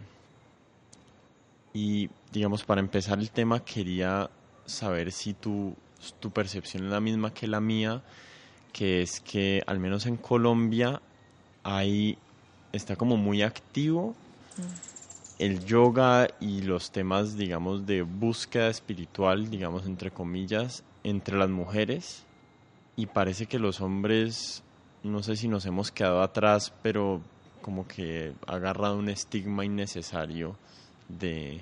[1.73, 4.31] y digamos, para empezar el tema quería
[4.65, 5.75] saber si tu,
[6.19, 8.01] tu percepción es la misma que la mía,
[8.73, 11.03] que es que al menos en Colombia
[11.61, 12.17] hay,
[12.73, 14.15] está como muy activo
[14.57, 14.61] mm.
[15.37, 22.23] el yoga y los temas, digamos, de búsqueda espiritual, digamos, entre comillas, entre las mujeres.
[22.95, 24.63] Y parece que los hombres,
[25.03, 27.21] no sé si nos hemos quedado atrás, pero
[27.61, 30.57] como que ha agarrado un estigma innecesario
[31.07, 31.61] de,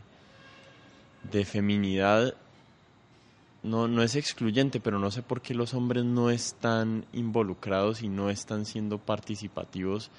[1.31, 2.35] de feminidad
[3.63, 8.09] no, no es excluyente, pero no sé por qué los hombres no están involucrados y
[8.09, 10.11] no están siendo participativos,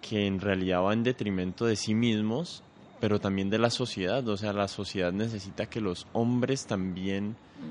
[0.00, 2.62] que en realidad va en detrimento de sí mismos,
[3.02, 4.26] pero también de la sociedad.
[4.28, 7.30] O sea, la sociedad necesita que los hombres también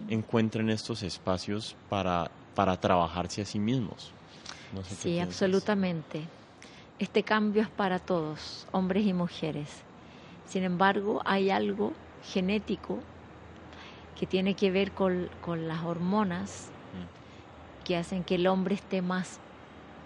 [0.10, 0.12] mm.
[0.12, 4.12] encuentren estos espacios para para trabajarse a sí mismos.
[4.84, 6.22] sí, absolutamente.
[7.00, 9.68] Este cambio es para todos, hombres y mujeres.
[10.46, 13.00] Sin embargo, hay algo genético
[14.20, 15.30] que tiene que ver con,
[15.68, 17.86] las hormonas mm.
[17.86, 19.40] que hacen que el hombre esté más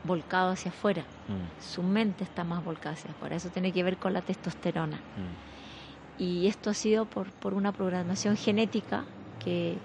[0.06, 1.04] volcado hacia afuera.
[1.28, 1.62] Mm.
[1.62, 3.36] Su mente está más volcada hacia afuera.
[3.36, 4.98] Eso tiene que ver con la testosterona.
[4.98, 6.22] Mm.
[6.22, 9.06] Y esto ha sido por, por una programación genética
[9.44, 9.78] que,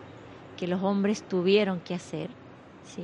[0.57, 2.31] que, los hombres tuvieron que hacer
[2.85, 3.03] ¿sí?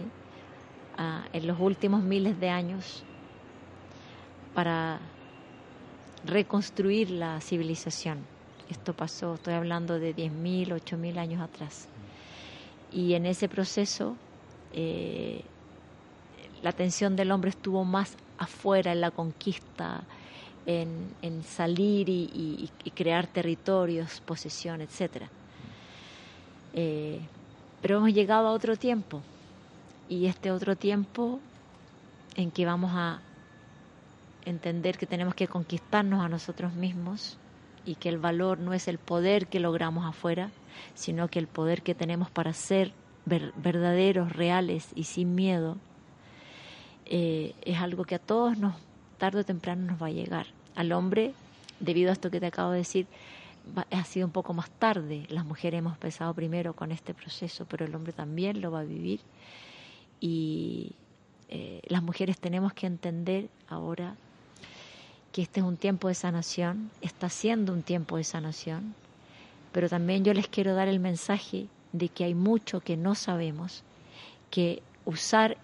[0.96, 3.02] Ah, en los últimos miles de años
[4.54, 5.00] para
[6.24, 8.18] reconstruir la civilización.
[8.70, 11.88] Esto pasó, estoy hablando de 10.000, 8.000 años atrás.
[12.92, 14.16] Y en ese proceso
[14.72, 15.42] eh,
[16.62, 20.02] la atención del hombre estuvo más afuera, en la conquista,
[20.66, 25.24] en, salir y, crear territorios, posesión, etc.
[26.74, 27.20] Eh,
[27.80, 29.22] pero hemos llegado a otro tiempo,
[30.08, 31.40] y este otro tiempo
[32.36, 33.20] en que vamos a
[34.44, 37.36] entender que tenemos que conquistarnos a nosotros mismos
[37.84, 40.50] y que el valor no es el poder que logramos afuera,
[40.94, 42.92] sino que el poder que tenemos para ser
[43.24, 45.76] verdaderos, reales y sin miedo,
[47.06, 48.74] eh, es algo que a todos nos,
[49.18, 50.46] tarde o temprano nos va a llegar.
[50.74, 51.32] Al hombre,
[51.80, 53.06] debido a esto que te acabo de decir,
[53.90, 55.26] ha sido un poco más tarde.
[55.28, 58.84] Las mujeres hemos empezado primero con este proceso, pero el hombre también lo va a
[58.84, 59.20] vivir.
[60.20, 60.92] Y
[61.48, 64.16] eh, las mujeres tenemos que entender ahora
[65.32, 68.94] que este es un tiempo de sanación, está siendo un tiempo de sanación,
[69.72, 73.82] pero también yo les quiero dar el mensaje de que hay mucho que no sabemos,
[74.50, 75.58] que usar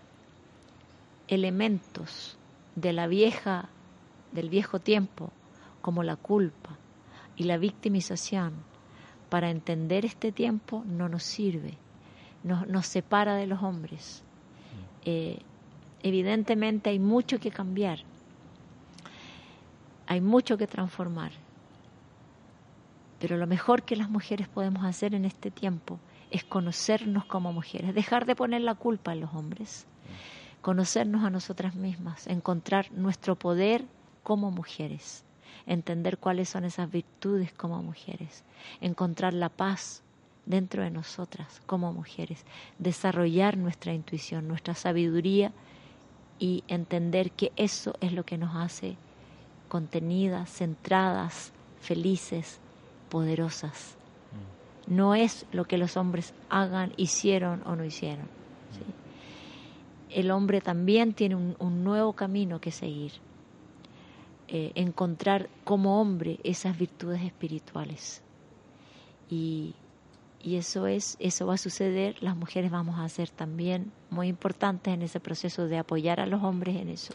[1.33, 2.37] elementos
[2.74, 3.70] de la vieja,
[4.33, 5.33] del viejo tiempo,
[5.80, 6.76] como la culpa
[7.37, 8.53] y la victimización,
[9.30, 11.78] para entender este tiempo no nos sirve,
[12.45, 14.22] nos, nos separa de los hombres.
[15.07, 15.39] Eh,
[16.03, 18.01] evidentemente hay mucho que cambiar,
[20.07, 21.33] hay mucho que transformar,
[23.18, 25.99] pero lo mejor que las mujeres podemos hacer en este tiempo
[26.30, 29.87] es conocernos como mujeres, dejar de poner la culpa en los hombres
[30.63, 33.85] conocernos a nosotras mismas, encontrar nuestro poder
[34.23, 35.25] como mujeres,
[35.67, 38.45] entender cuáles son esas virtudes como mujeres,
[38.81, 40.03] encontrar la paz
[40.47, 42.45] dentro de nosotras como mujeres,
[42.79, 45.53] desarrollar nuestra intuición, nuestra sabiduría
[46.39, 48.97] y entender que eso es lo que nos hace
[49.69, 52.61] contenidas, centradas, felices,
[53.09, 53.97] poderosas.
[54.89, 54.95] Mm.
[54.95, 58.43] No es lo que los hombres hagan, hicieron o no hicieron
[60.15, 63.13] el hombre también tiene un, nuevo camino que seguir.
[64.49, 68.23] Eh, encontrar como hombre esas virtudes espirituales.
[69.31, 69.75] Y,
[70.45, 75.03] eso es, eso va a suceder, las mujeres vamos a ser también muy importantes en
[75.03, 77.15] ese proceso de apoyar a los hombres en eso,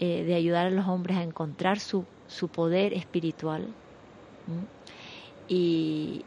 [0.00, 3.68] eh, de ayudar a los hombres a encontrar su, su poder espiritual.
[5.46, 6.24] Y,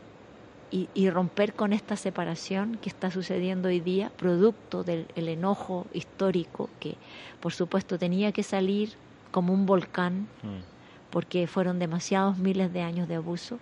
[0.70, 6.98] y, romper con esta separación que está sucediendo hoy día, producto del enojo histórico que
[7.40, 8.94] por supuesto tenía que salir
[9.32, 11.10] como un volcán, mm.
[11.10, 13.60] porque fueron demasiados miles de años de abuso.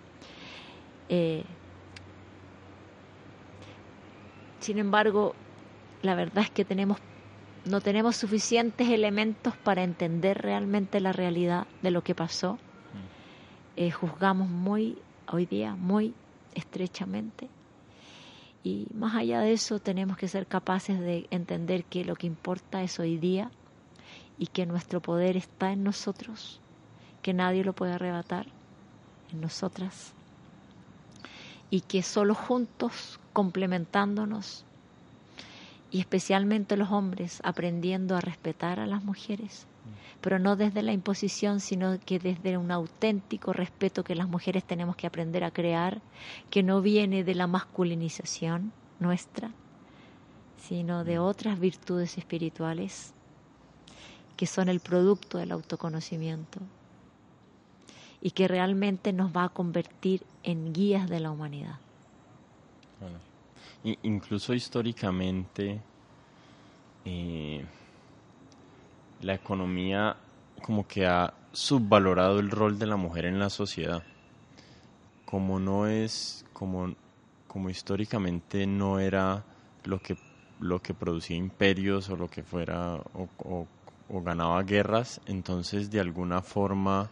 [1.08, 1.44] Eh,
[4.58, 5.34] sin embargo,
[6.02, 6.98] la verdad es que tenemos
[7.64, 12.54] no tenemos suficientes elementos para entender realmente la realidad de lo que pasó.
[12.54, 12.58] Mm.
[13.76, 14.98] Eh, juzgamos muy
[15.28, 16.14] hoy día muy
[16.56, 17.48] estrechamente.
[18.64, 22.82] Y más allá de eso tenemos que ser capaces de entender que lo que importa
[22.82, 23.50] es hoy día
[24.38, 26.60] y que nuestro poder está en nosotros,
[27.22, 28.46] que nadie lo puede arrebatar,
[29.32, 30.12] en nosotras,
[31.70, 34.64] y que solo juntos, complementándonos,
[35.90, 39.66] y especialmente los hombres, aprendiendo a respetar a las mujeres,
[40.20, 44.96] pero no desde la imposición, sino que desde un auténtico respeto que las mujeres tenemos
[44.96, 46.00] que aprender a crear,
[46.50, 49.50] que no viene de la masculinización nuestra,
[50.56, 53.12] sino de otras virtudes espirituales
[54.36, 56.60] que son el producto del autoconocimiento
[58.20, 61.78] y que realmente nos va a convertir en guías de la humanidad.
[64.02, 65.80] Incluso históricamente,
[67.04, 67.64] eh,
[69.20, 70.16] la economía
[70.62, 74.02] como que ha subvalorado el rol de la mujer en la sociedad.
[75.24, 76.94] Como no es, como,
[77.48, 79.44] como históricamente no era
[79.84, 80.16] lo que,
[80.60, 83.28] lo que producía imperios o lo que fuera, o,
[84.08, 87.08] o, ganaba guerras, entonces de alguna forma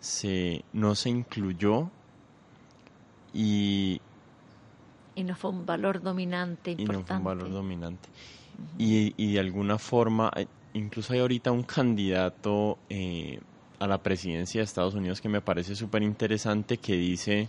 [0.00, 1.88] se, no se incluyó
[3.32, 4.00] y
[5.14, 6.82] Y no fue un valor dominante importante.
[6.82, 8.08] Y no fue un valor dominante.
[8.78, 13.40] y, y, de alguna forma, eh, incluso hay ahorita un candidato eh,
[13.78, 17.48] a la presidencia de Estados Unidos que me parece súper interesante que dice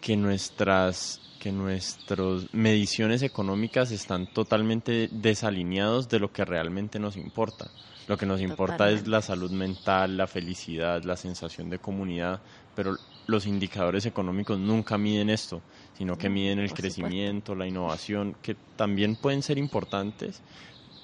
[0.00, 7.70] que nuestras que nuestras mediciones económicas están totalmente desalineados de lo que realmente nos importa.
[8.08, 12.40] Lo que nos importa es la salud mental, la felicidad, la sensación de comunidad,
[12.74, 12.96] pero
[13.26, 15.60] los indicadores económicos nunca miden esto,
[15.98, 20.40] sino que miden el crecimiento, la innovación, que también pueden ser importantes,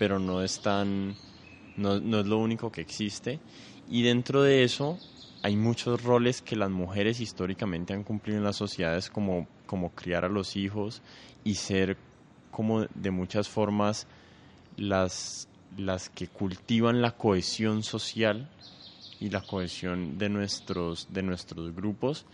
[0.01, 3.38] pero no es no, no es lo único que existe.
[3.90, 4.98] Y dentro de eso
[5.42, 10.24] hay muchos roles que las mujeres históricamente han cumplido en las sociedades como, como criar
[10.24, 11.03] a los hijos
[11.44, 11.98] y ser
[12.51, 14.07] como de muchas formas
[14.78, 18.48] las, las que cultivan la cohesión social
[19.20, 22.24] y la cohesión de nuestros, de nuestros grupos,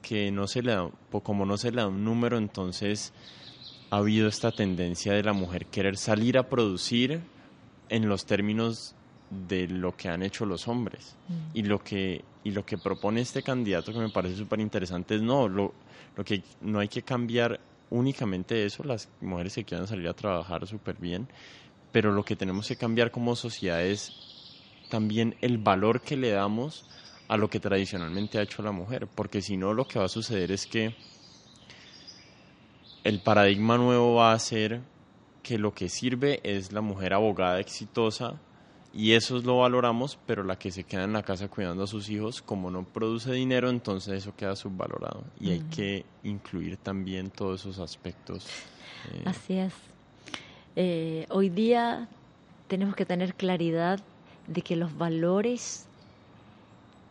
[0.00, 0.88] que no se le da,
[1.22, 3.12] como no se le da un número, entonces
[3.92, 7.20] ha habido esta tendencia de la mujer querer salir a producir
[7.90, 8.94] en los términos
[9.28, 11.14] de lo que han hecho los hombres.
[11.28, 11.34] Mm.
[11.52, 15.20] Y, lo que, y lo que propone este candidato que me parece súper interesante es
[15.20, 15.74] no, lo,
[16.16, 20.66] lo que no hay que cambiar únicamente eso, las mujeres que quieran salir a trabajar
[20.66, 21.28] súper bien,
[21.92, 24.10] pero lo que tenemos que cambiar como sociedad es
[24.88, 26.86] también el valor que le damos
[27.28, 30.08] a lo que tradicionalmente ha hecho la mujer, porque si no lo que va a
[30.08, 30.96] suceder es que
[33.04, 34.80] el paradigma nuevo va a ser
[35.42, 38.38] que lo que sirve es la mujer abogada exitosa
[38.94, 42.10] y eso lo valoramos, pero la que se queda en la casa cuidando a sus
[42.10, 45.24] hijos, como no produce dinero, entonces eso queda subvalorado.
[45.40, 48.46] Y hay que incluir también todos esos aspectos.
[49.12, 49.22] Eh.
[49.24, 49.72] Así es.
[50.76, 52.08] Eh, hoy día
[52.68, 54.00] tenemos que tener claridad
[54.46, 55.86] de que los valores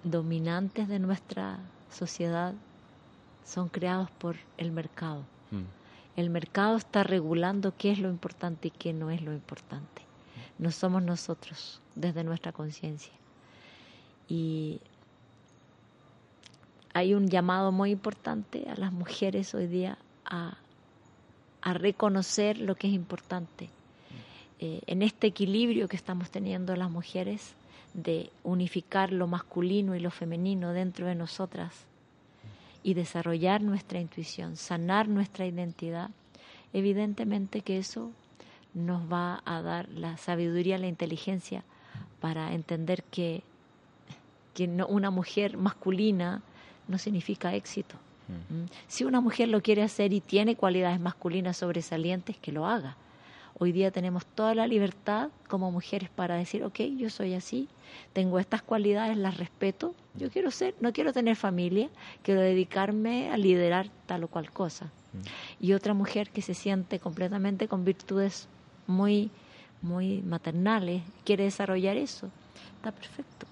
[0.03, 1.59] dominantes de nuestra
[1.91, 2.53] sociedad
[3.43, 5.23] son creados por el mercado.
[5.49, 5.80] Mm.
[6.15, 10.01] El mercado está regulando qué es lo importante y qué no es lo importante
[10.61, 13.11] no somos nosotros desde nuestra conciencia.
[14.29, 14.79] Y
[16.93, 20.55] hay un llamado muy importante a las mujeres hoy día a,
[21.63, 23.69] reconocer lo que es importante.
[24.59, 27.55] Eh, en este equilibrio que estamos teniendo las mujeres
[27.93, 31.85] de unificar lo masculino y lo femenino dentro de nosotras
[32.83, 36.09] y desarrollar nuestra intuición, sanar nuestra identidad,
[36.73, 38.11] evidentemente que eso
[38.73, 41.63] nos va a dar la sabiduría, la inteligencia
[42.19, 43.43] para entender que,
[44.53, 46.41] que una mujer masculina
[46.87, 47.95] no significa éxito.
[48.27, 48.63] Mm.
[48.63, 48.65] ¿Mm?
[48.87, 52.95] Si una mujer lo quiere hacer y tiene cualidades masculinas sobresalientes, que lo haga.
[53.59, 57.67] Hoy día tenemos toda la libertad como mujeres para decir, ok, yo soy así,
[58.13, 61.89] tengo estas cualidades, las respeto, yo quiero ser, no quiero tener familia,
[62.23, 64.85] quiero dedicarme a liderar tal o cual cosa.
[64.85, 65.65] Mm.
[65.65, 68.47] Y otra mujer que se siente completamente con virtudes
[68.87, 69.29] muy,
[69.81, 72.29] muy maternales, quiere desarrollar eso,
[72.77, 73.47] está perfecto.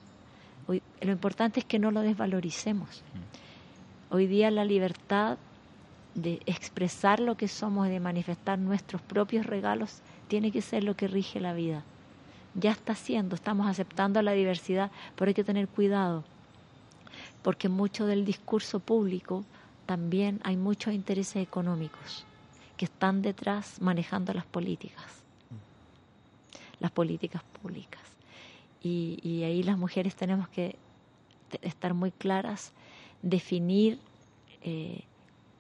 [0.68, 3.04] Hoy, lo importante es que no lo desvaloricemos.
[4.12, 5.38] Hoy día la libertad
[6.16, 11.08] de expresar lo que somos de manifestar nuestros propios regalos tiene que ser lo que
[11.08, 11.84] rige la vida.
[12.56, 16.24] Ya está siendo, estamos aceptando la diversidad, pero hay que tener cuidado,
[17.44, 19.46] porque mucho del discurso público
[19.86, 22.26] también hay muchos intereses económicos
[22.76, 25.20] que están detrás manejando las políticas
[26.80, 28.02] las políticas públicas.
[28.82, 30.76] Y, ahí las mujeres tenemos que
[31.62, 32.72] estar muy claras,
[33.22, 34.00] definir
[34.62, 35.04] eh,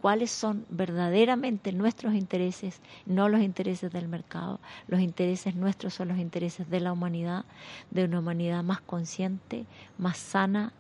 [0.02, 4.60] cuáles son verdaderamente nuestros intereses, no los intereses del mercado.
[4.88, 7.45] Los intereses nuestros son los intereses de la humanidad,
[7.91, 9.66] de una humanidad más consciente,
[9.97, 10.74] más sana,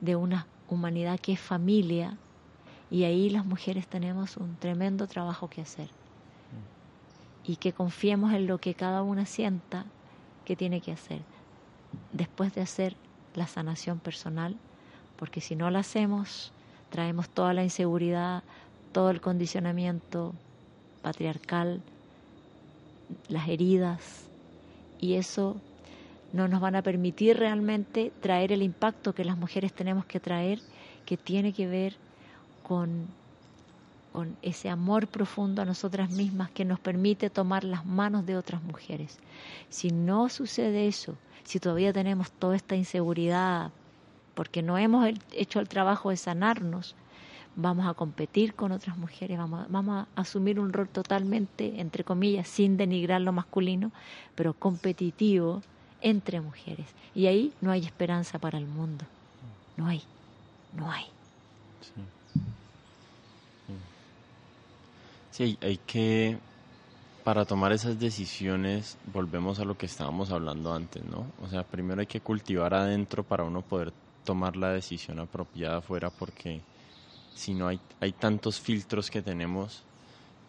[0.00, 2.16] de una humanidad que es familia.
[2.90, 5.88] Y ahí las mujeres tenemos un tremendo trabajo que hacer
[7.46, 9.84] y que confiemos en lo que cada una sienta
[10.44, 11.22] que tiene que hacer
[12.12, 12.96] después de hacer
[13.34, 14.56] la sanación personal,
[15.16, 16.52] porque si no la hacemos,
[16.94, 18.44] traemos toda la inseguridad,
[18.92, 20.32] todo el condicionamiento
[21.02, 21.82] patriarcal,
[23.26, 24.28] las heridas,
[25.00, 25.56] y eso
[26.32, 30.60] no nos van a permitir realmente traer el impacto que las mujeres tenemos que traer,
[31.04, 31.96] que tiene que ver
[32.62, 33.08] con
[34.12, 38.62] con ese amor profundo a nosotras mismas que nos permite tomar las manos de otras
[38.62, 39.18] mujeres.
[39.70, 43.72] Si no sucede eso, si todavía tenemos toda esta inseguridad,
[44.34, 46.94] porque no hemos hecho el trabajo de sanarnos,
[47.56, 52.76] vamos a competir con otras mujeres, vamos, a asumir un rol totalmente, entre comillas, sin
[52.76, 53.92] denigrar lo masculino,
[54.34, 55.62] pero competitivo
[56.00, 56.86] entre mujeres.
[57.14, 59.04] Y ahí no hay esperanza para el mundo.
[59.76, 60.02] No hay,
[60.76, 61.04] no hay.
[65.30, 66.38] Sí, hay que,
[67.24, 71.26] para tomar esas decisiones, volvemos a lo que estábamos hablando antes, ¿no?
[71.42, 73.92] O sea, primero hay que cultivar adentro para uno poder
[74.24, 76.60] tomar la decisión apropiada afuera, porque
[77.34, 79.82] si no hay, hay tantos filtros que tenemos,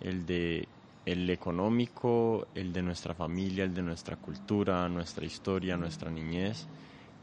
[0.01, 0.67] el de
[1.05, 6.65] el económico, el de nuestra familia, el de nuestra cultura, nuestra historia, nuestra niñez,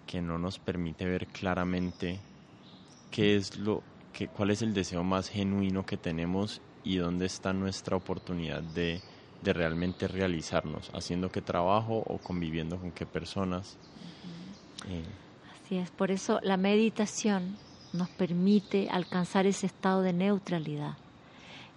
[0.07, 2.21] que no nos permite ver claramente
[3.11, 3.83] qué es lo
[4.13, 9.01] que, cuál es el deseo más genuino que tenemos y dónde está nuestra oportunidad de,
[9.43, 13.77] realmente realizarnos, haciendo qué trabajo o conviviendo con qué personas.
[14.89, 15.03] Eh,
[15.73, 17.57] Así es, por eso la meditación
[17.95, 20.99] nos permite alcanzar ese estado de neutralidad,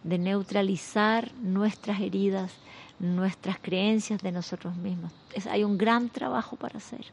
[0.03, 2.51] de neutralizar nuestras heridas,
[2.99, 5.13] nuestras creencias de nosotros mismos.
[5.49, 7.05] hay un gran trabajo para hacer.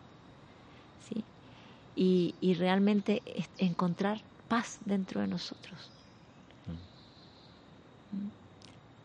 [1.09, 1.23] ¿sí?
[1.95, 3.23] Y, y realmente
[3.59, 5.89] encontrar paz dentro de nosotros.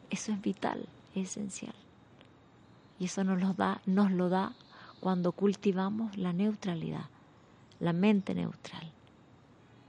[0.10, 1.76] Eso es vital, es esencial.
[3.00, 4.54] Y eso nos lo da, nos lo da
[5.00, 7.06] cuando cultivamos la neutralidad,
[7.80, 8.92] la mente neutral.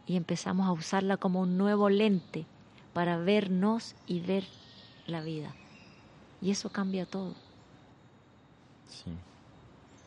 [0.07, 2.47] Y empezamos a usarla como un nuevo lente
[2.93, 4.45] para vernos y ver
[5.07, 5.55] la vida.
[6.41, 7.35] Y eso cambia todo.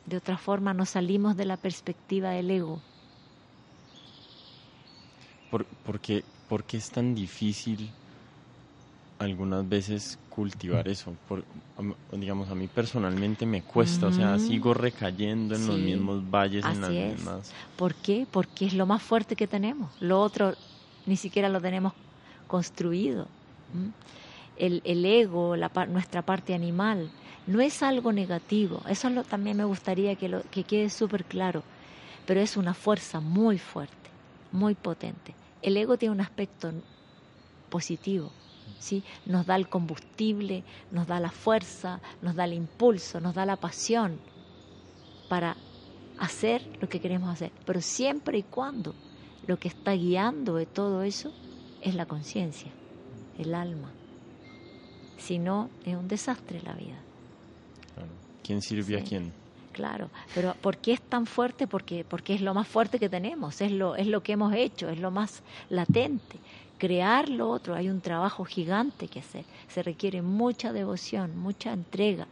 [0.06, 2.82] De otra forma nos salimos de la perspectiva del ego.
[5.52, 7.92] ¿Por, porque, ¿Por qué es tan difícil
[9.22, 11.14] algunas veces cultivar eso.
[11.28, 11.44] Por,
[12.12, 16.82] digamos, a mí personalmente me cuesta, o sea, sigo recayendo en los mismos valles, en
[16.82, 17.54] las mismas.
[17.78, 18.26] ¿Por qué?
[18.30, 19.92] Porque es lo más fuerte que tenemos.
[20.00, 20.56] Lo otro
[21.06, 21.94] ni siquiera lo tenemos
[22.48, 23.28] construido.
[24.58, 27.12] El, el, ego, la, nuestra parte animal,
[27.46, 28.82] no es algo negativo.
[28.90, 31.64] Eso lo, también me gustaría que, lo, que quede súper claro.
[32.26, 34.10] Pero es una fuerza muy fuerte,
[34.52, 35.36] muy potente.
[35.62, 36.72] El ego tiene un aspecto
[37.70, 38.32] positivo
[38.80, 39.04] ¿sí?
[39.26, 43.56] Nos da el combustible, nos da la fuerza, nos da el impulso, nos da la
[43.56, 44.20] pasión
[45.30, 45.56] para
[46.20, 47.52] hacer lo que queremos hacer.
[47.66, 48.94] Pero siempre y cuando
[49.48, 51.32] lo que está guiando de todo eso
[51.82, 52.72] es la conciencia,
[53.38, 53.92] el alma.
[55.18, 57.00] Si no, es un desastre la vida.
[58.44, 59.32] ¿Quién sirve a quién?
[59.72, 61.66] Claro, pero ¿por qué es tan fuerte?
[61.66, 64.90] Porque, porque es lo más fuerte que tenemos, es lo, es lo que hemos hecho,
[64.90, 66.40] es lo más latente
[66.82, 69.46] crear lo otro, hay un trabajo gigante que hacer.
[69.68, 72.26] Se requiere mucha devoción, mucha entrega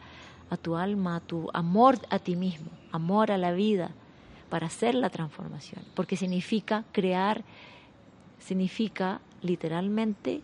[0.49, 3.91] a tu alma, a tu amor a ti mismo, amor a la vida,
[4.49, 5.83] para hacer la transformación.
[5.93, 7.43] Porque significa crear,
[8.39, 10.41] significa literalmente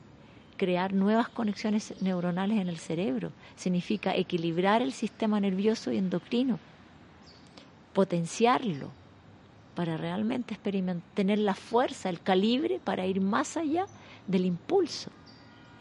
[0.56, 6.60] crear nuevas conexiones neuronales en el cerebro, significa equilibrar el sistema nervioso y endocrino,
[7.92, 8.92] potenciarlo
[9.76, 13.86] para realmente experimentar, tener la fuerza, el calibre para ir más allá
[14.28, 15.12] del impulso.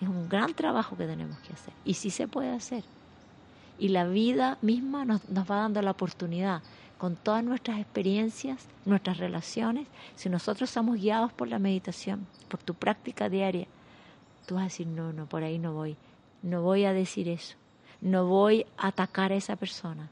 [0.00, 2.84] Es un gran trabajo que tenemos que hacer y sí se puede hacer.
[3.78, 6.62] Y la vida misma nos, nos va dando la oportunidad
[6.98, 9.86] con todas nuestras experiencias, nuestras relaciones,
[10.16, 13.66] si nosotros somos guiados por la meditación, por tu práctica diaria,
[14.46, 15.96] tú vas a decir, no, no, por ahí no voy,
[16.42, 17.56] no voy a decir eso,
[18.00, 20.08] no voy a atacar a esa persona,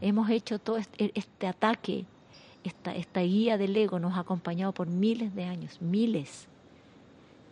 [0.00, 2.04] Hemos hecho todo este, este, ataque,
[2.62, 6.48] esta, esta guía del ego nos ha acompañado por miles de años, miles.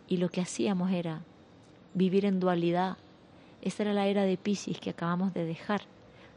[0.07, 1.21] Y lo que hacíamos era
[1.93, 2.97] vivir en dualidad.
[3.61, 5.81] Esa era la era de Pisces que acabamos de dejar.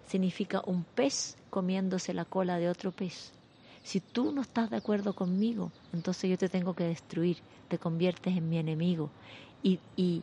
[0.07, 3.33] Significa un pez comiéndose la cola de otro pez.
[3.83, 7.39] Si tú no estás de acuerdo conmigo, entonces yo te tengo que destruir,
[7.69, 9.11] te conviertes en mi enemigo.
[9.63, 10.23] Y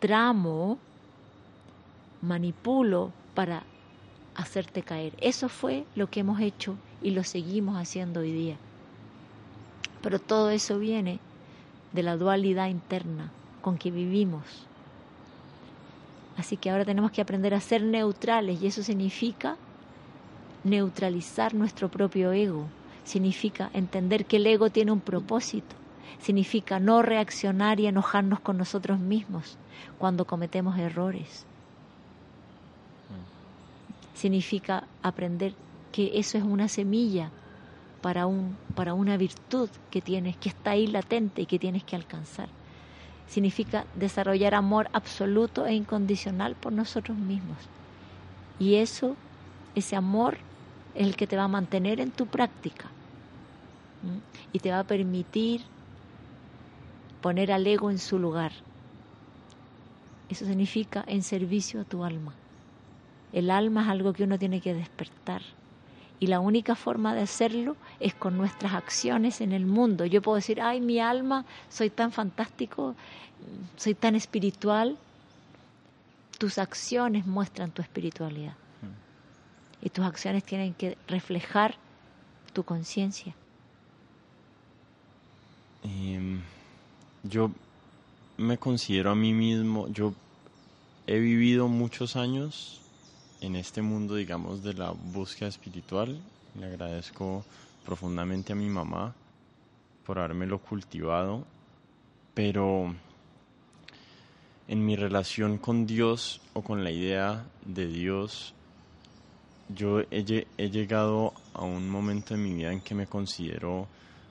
[0.00, 0.78] tramo,
[2.20, 3.62] manipulo para
[4.34, 5.14] hacerte caer.
[5.20, 8.56] Eso fue lo que hemos hecho y lo seguimos haciendo hoy día.
[10.02, 11.20] Pero todo eso viene
[11.92, 13.30] de la dualidad interna
[13.62, 14.44] con que vivimos.
[16.36, 19.56] Así que ahora tenemos que aprender a ser neutrales y eso significa
[20.64, 22.66] neutralizar nuestro propio ego.
[23.04, 25.76] Significa entender que el ego tiene un propósito.
[26.20, 29.58] Significa no reaccionar y enojarnos con nosotros mismos
[29.98, 31.46] cuando cometemos errores
[34.14, 35.54] significa aprender
[35.92, 37.30] que eso es una semilla
[38.00, 41.96] para, un, para una virtud que tienes, que está ahí latente y que tienes que
[41.96, 42.48] alcanzar.
[43.28, 47.58] Significa desarrollar amor absoluto e incondicional por nosotros mismos.
[48.58, 49.16] Y eso,
[49.74, 50.38] ese amor,
[50.94, 52.90] es el que te va a mantener en tu práctica
[54.52, 55.62] y te va a permitir
[57.20, 58.52] poner al ego en su lugar.
[60.28, 62.43] Eso significa en servicio a tu alma.
[63.34, 65.42] El alma es algo que uno tiene que despertar
[66.20, 70.06] Y la única forma de hacerlo es con nuestras acciones en el mundo.
[70.06, 72.94] Yo puedo decir, ay, mi alma, soy tan fantástico,
[73.76, 74.96] soy tan espiritual.
[76.38, 78.54] Tus acciones muestran tu espiritualidad.
[79.82, 81.74] Y tus acciones tienen que reflejar
[82.52, 83.34] tu conciencia.
[85.82, 86.40] Em,
[87.24, 87.50] yo
[88.36, 90.14] me considero a mí mismo, yo
[91.08, 92.83] he vivido muchos años
[93.44, 96.20] en este mundo, digamos, de la búsqueda espiritual.
[96.58, 97.44] Le agradezco
[97.84, 99.14] profundamente a mi mamá
[100.04, 101.44] por habérmelo cultivado,
[102.34, 102.94] pero
[104.68, 108.54] en mi relación con Dios o con la idea de Dios,
[109.68, 113.88] yo he, he llegado a un momento en mi vida en que me considero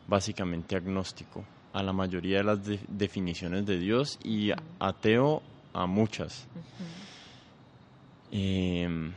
[0.07, 1.43] básicamente agnóstico
[1.73, 5.41] a la mayoría de las definiciones de Dios y ateo
[5.73, 6.45] a muchas.
[8.35, 9.13] Em,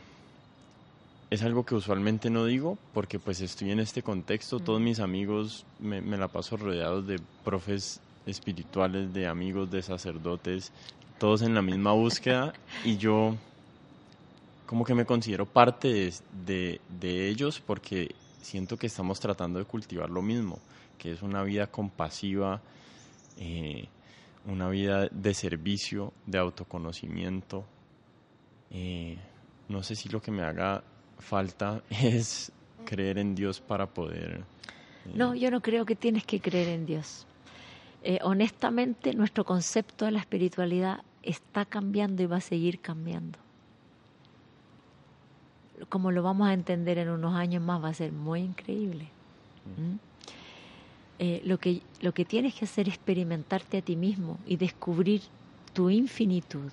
[1.30, 5.64] es algo que usualmente no digo porque pues estoy en este contexto, todos mis amigos
[5.80, 10.70] me, la paso rodeados de profes espirituales, de amigos, de sacerdotes,
[11.18, 12.52] todos en la misma búsqueda
[12.84, 13.34] y yo
[14.66, 16.12] como que me considero parte
[16.44, 20.58] de, de, ellos porque siento que estamos tratando de cultivar lo mismo,
[20.98, 22.60] que es una vida compasiva,
[23.38, 23.88] eh,
[24.44, 27.64] una vida de servicio, de autoconocimiento.
[28.70, 29.16] Eh,
[29.68, 30.82] no sé si lo que me haga
[31.18, 32.52] falta es
[32.84, 34.44] creer en Dios para poder...
[35.04, 37.26] Eh, no, yo no creo que tienes que creer en Dios.
[38.02, 43.38] Eh, honestamente, nuestro concepto de la espiritualidad está cambiando y va a seguir cambiando.
[45.88, 49.08] Como lo vamos a entender en unos años más, va a ser muy increíble.
[49.76, 49.96] ¿Mm?
[51.18, 55.22] Eh, lo, que, lo que tienes que hacer es experimentarte a ti mismo y descubrir
[55.72, 56.70] tu infinitud,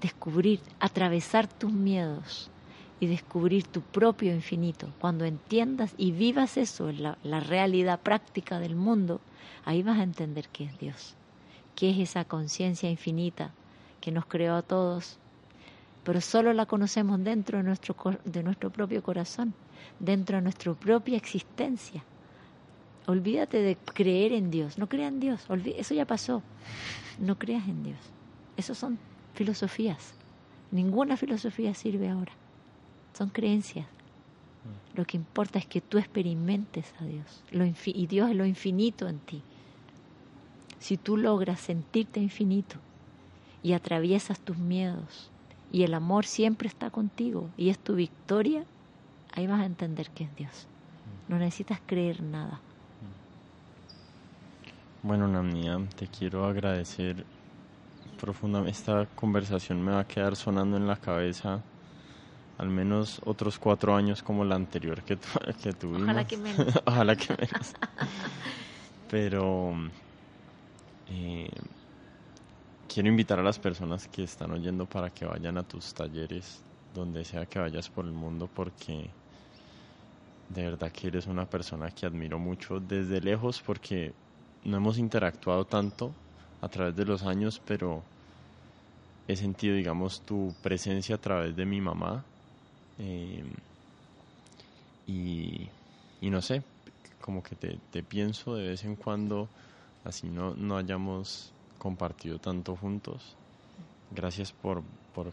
[0.00, 2.50] descubrir, atravesar tus miedos
[3.00, 4.88] y descubrir tu propio infinito.
[5.00, 9.20] Cuando entiendas y vivas eso, la, la realidad práctica del mundo,
[9.64, 11.14] ahí vas a entender qué es Dios,
[11.74, 13.52] qué es esa conciencia infinita
[14.00, 15.18] que nos creó a todos,
[16.04, 17.94] pero solo la conocemos dentro de nuestro,
[18.24, 19.54] de nuestro propio corazón,
[19.98, 22.02] dentro de nuestra propia existencia.
[23.06, 24.76] Olvídate de creer en Dios.
[24.76, 25.46] No creas en Dios.
[25.76, 26.42] Eso ya pasó.
[27.18, 27.98] No creas en Dios.
[28.56, 28.98] Esas son
[29.38, 30.14] filosofías.
[30.72, 32.32] Ninguna filosofía sirve ahora.
[33.16, 33.86] Son creencias.
[34.94, 37.44] Lo que importa es que tú experimentes a Dios.
[37.86, 39.42] y Dios es lo infinito en ti.
[40.80, 42.76] Si tú logras sentirte infinito
[43.62, 45.30] y atraviesas tus miedos
[45.70, 48.64] y el amor siempre está contigo y es tu victoria,
[49.32, 50.66] ahí vas a entender que es Dios.
[51.28, 52.60] No necesitas creer nada.
[55.04, 57.24] Bueno, Namnia, te quiero agradecer
[58.18, 58.72] profundamente.
[58.72, 61.62] Esta conversación me va a quedar sonando en la cabeza
[62.58, 65.16] al menos otros cuatro años como la anterior que,
[65.62, 66.02] que tuvimos.
[66.02, 66.66] Ojalá que menos.
[66.84, 67.74] Ojalá que menos.
[69.08, 69.74] Pero
[71.08, 71.48] eh,
[72.92, 76.60] quiero invitar a las personas que están oyendo para que vayan a tus talleres,
[76.94, 79.08] donde sea que vayas por el mundo, porque
[80.48, 84.12] de verdad que eres una persona que admiro mucho desde lejos, porque
[84.64, 86.12] no hemos interactuado tanto
[86.60, 88.02] a través de los años, pero
[89.26, 92.24] he sentido, digamos, tu presencia a través de mi mamá.
[92.98, 93.44] Eh,
[95.06, 95.68] y,
[96.22, 96.62] no sé,
[97.20, 99.48] como que te, pienso de vez en cuando,
[100.04, 103.36] así no, no hayamos compartido tanto juntos.
[104.10, 104.82] Gracias por,
[105.14, 105.32] por,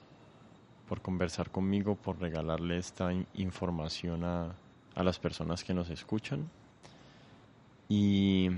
[0.87, 4.55] por conversar conmigo, por regalarle esta información a,
[4.93, 6.49] a las personas que nos escuchan.
[7.87, 8.49] Y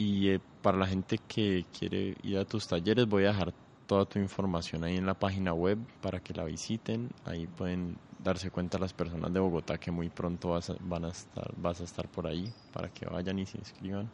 [0.00, 3.52] y eh, para la gente que quiere ir a tus talleres, voy a dejar
[3.86, 7.10] toda tu información ahí en la página web para que la visiten.
[7.26, 11.08] Ahí pueden darse cuenta las personas de Bogotá que muy pronto vas a, van a
[11.08, 14.08] estar, vas a estar por ahí para que vayan y se inscriban.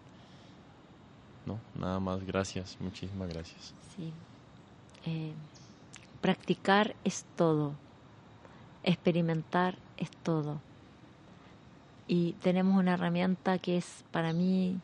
[1.47, 3.73] No, nada más, gracias, muchísimas gracias.
[3.97, 4.13] Sí.
[5.09, 5.33] Eh,
[6.21, 7.75] practicar es todo,
[8.83, 10.61] experimentar es todo.
[12.09, 14.81] Y tenemos una herramienta que es para mí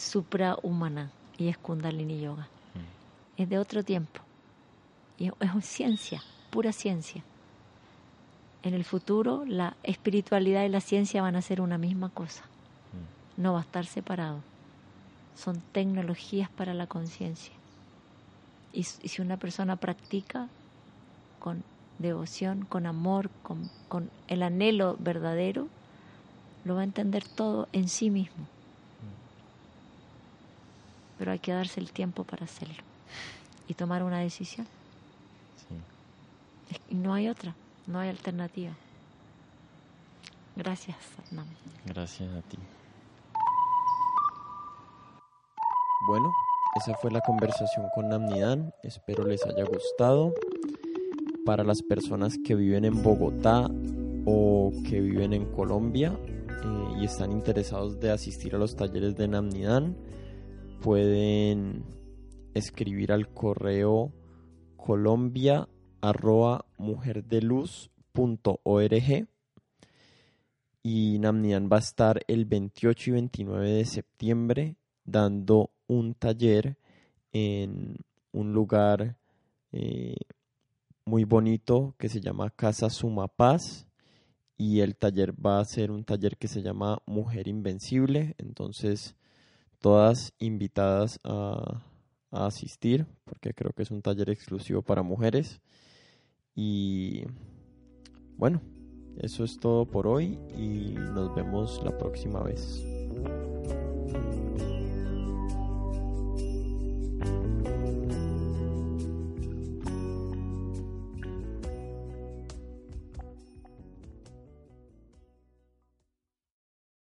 [0.00, 2.48] suprahumana y es Kundalini Yoga.
[2.74, 3.42] Mm.
[3.42, 4.20] Es de otro tiempo.
[5.18, 7.22] Y es ciencia, pura ciencia.
[8.62, 12.42] En el futuro la espiritualidad y la ciencia van a ser una misma cosa.
[12.42, 13.42] Mm.
[13.42, 14.40] No va a estar separado.
[15.36, 17.54] Son tecnologías para la conciencia.
[18.72, 20.48] Y, si una persona practica
[21.38, 21.62] con
[21.98, 25.68] devoción, con amor, con, con el anhelo verdadero,
[26.64, 28.46] lo va a entender todo en sí mismo
[31.20, 32.82] pero hay que darse el tiempo para hacerlo
[33.68, 34.66] y tomar una decisión.
[36.88, 37.54] Y no hay otra,
[37.86, 38.70] no hay alternativa.
[40.56, 40.96] Gracias,
[41.30, 41.44] Adnan.
[41.84, 42.56] Gracias a ti.
[46.08, 46.32] Bueno,
[46.76, 48.72] esa fue la conversación con Namnidan.
[48.82, 50.32] Espero les haya gustado.
[51.44, 53.68] Para las personas que viven en Bogotá
[54.24, 59.28] o que viven en Colombia eh, y están interesados de asistir a los talleres de
[59.28, 59.96] Namnidan,
[60.80, 61.84] pueden
[62.54, 64.12] escribir al correo
[64.76, 65.68] colombia
[70.82, 76.78] y Namnidan va a estar el 28 y 29 de septiembre dando un taller
[77.32, 77.96] en
[78.32, 79.16] un lugar
[79.72, 80.16] eh,
[81.04, 83.86] muy bonito que se llama Casa Suma Paz
[84.56, 89.16] y el taller va a ser un taller que se llama Mujer Invencible, entonces
[89.80, 91.82] todas invitadas a,
[92.32, 95.60] asistir porque creo que es un taller exclusivo para mujeres
[96.54, 97.24] y
[98.36, 98.62] bueno,
[99.18, 102.99] eso es todo por hoy y nos vemos la próxima vez.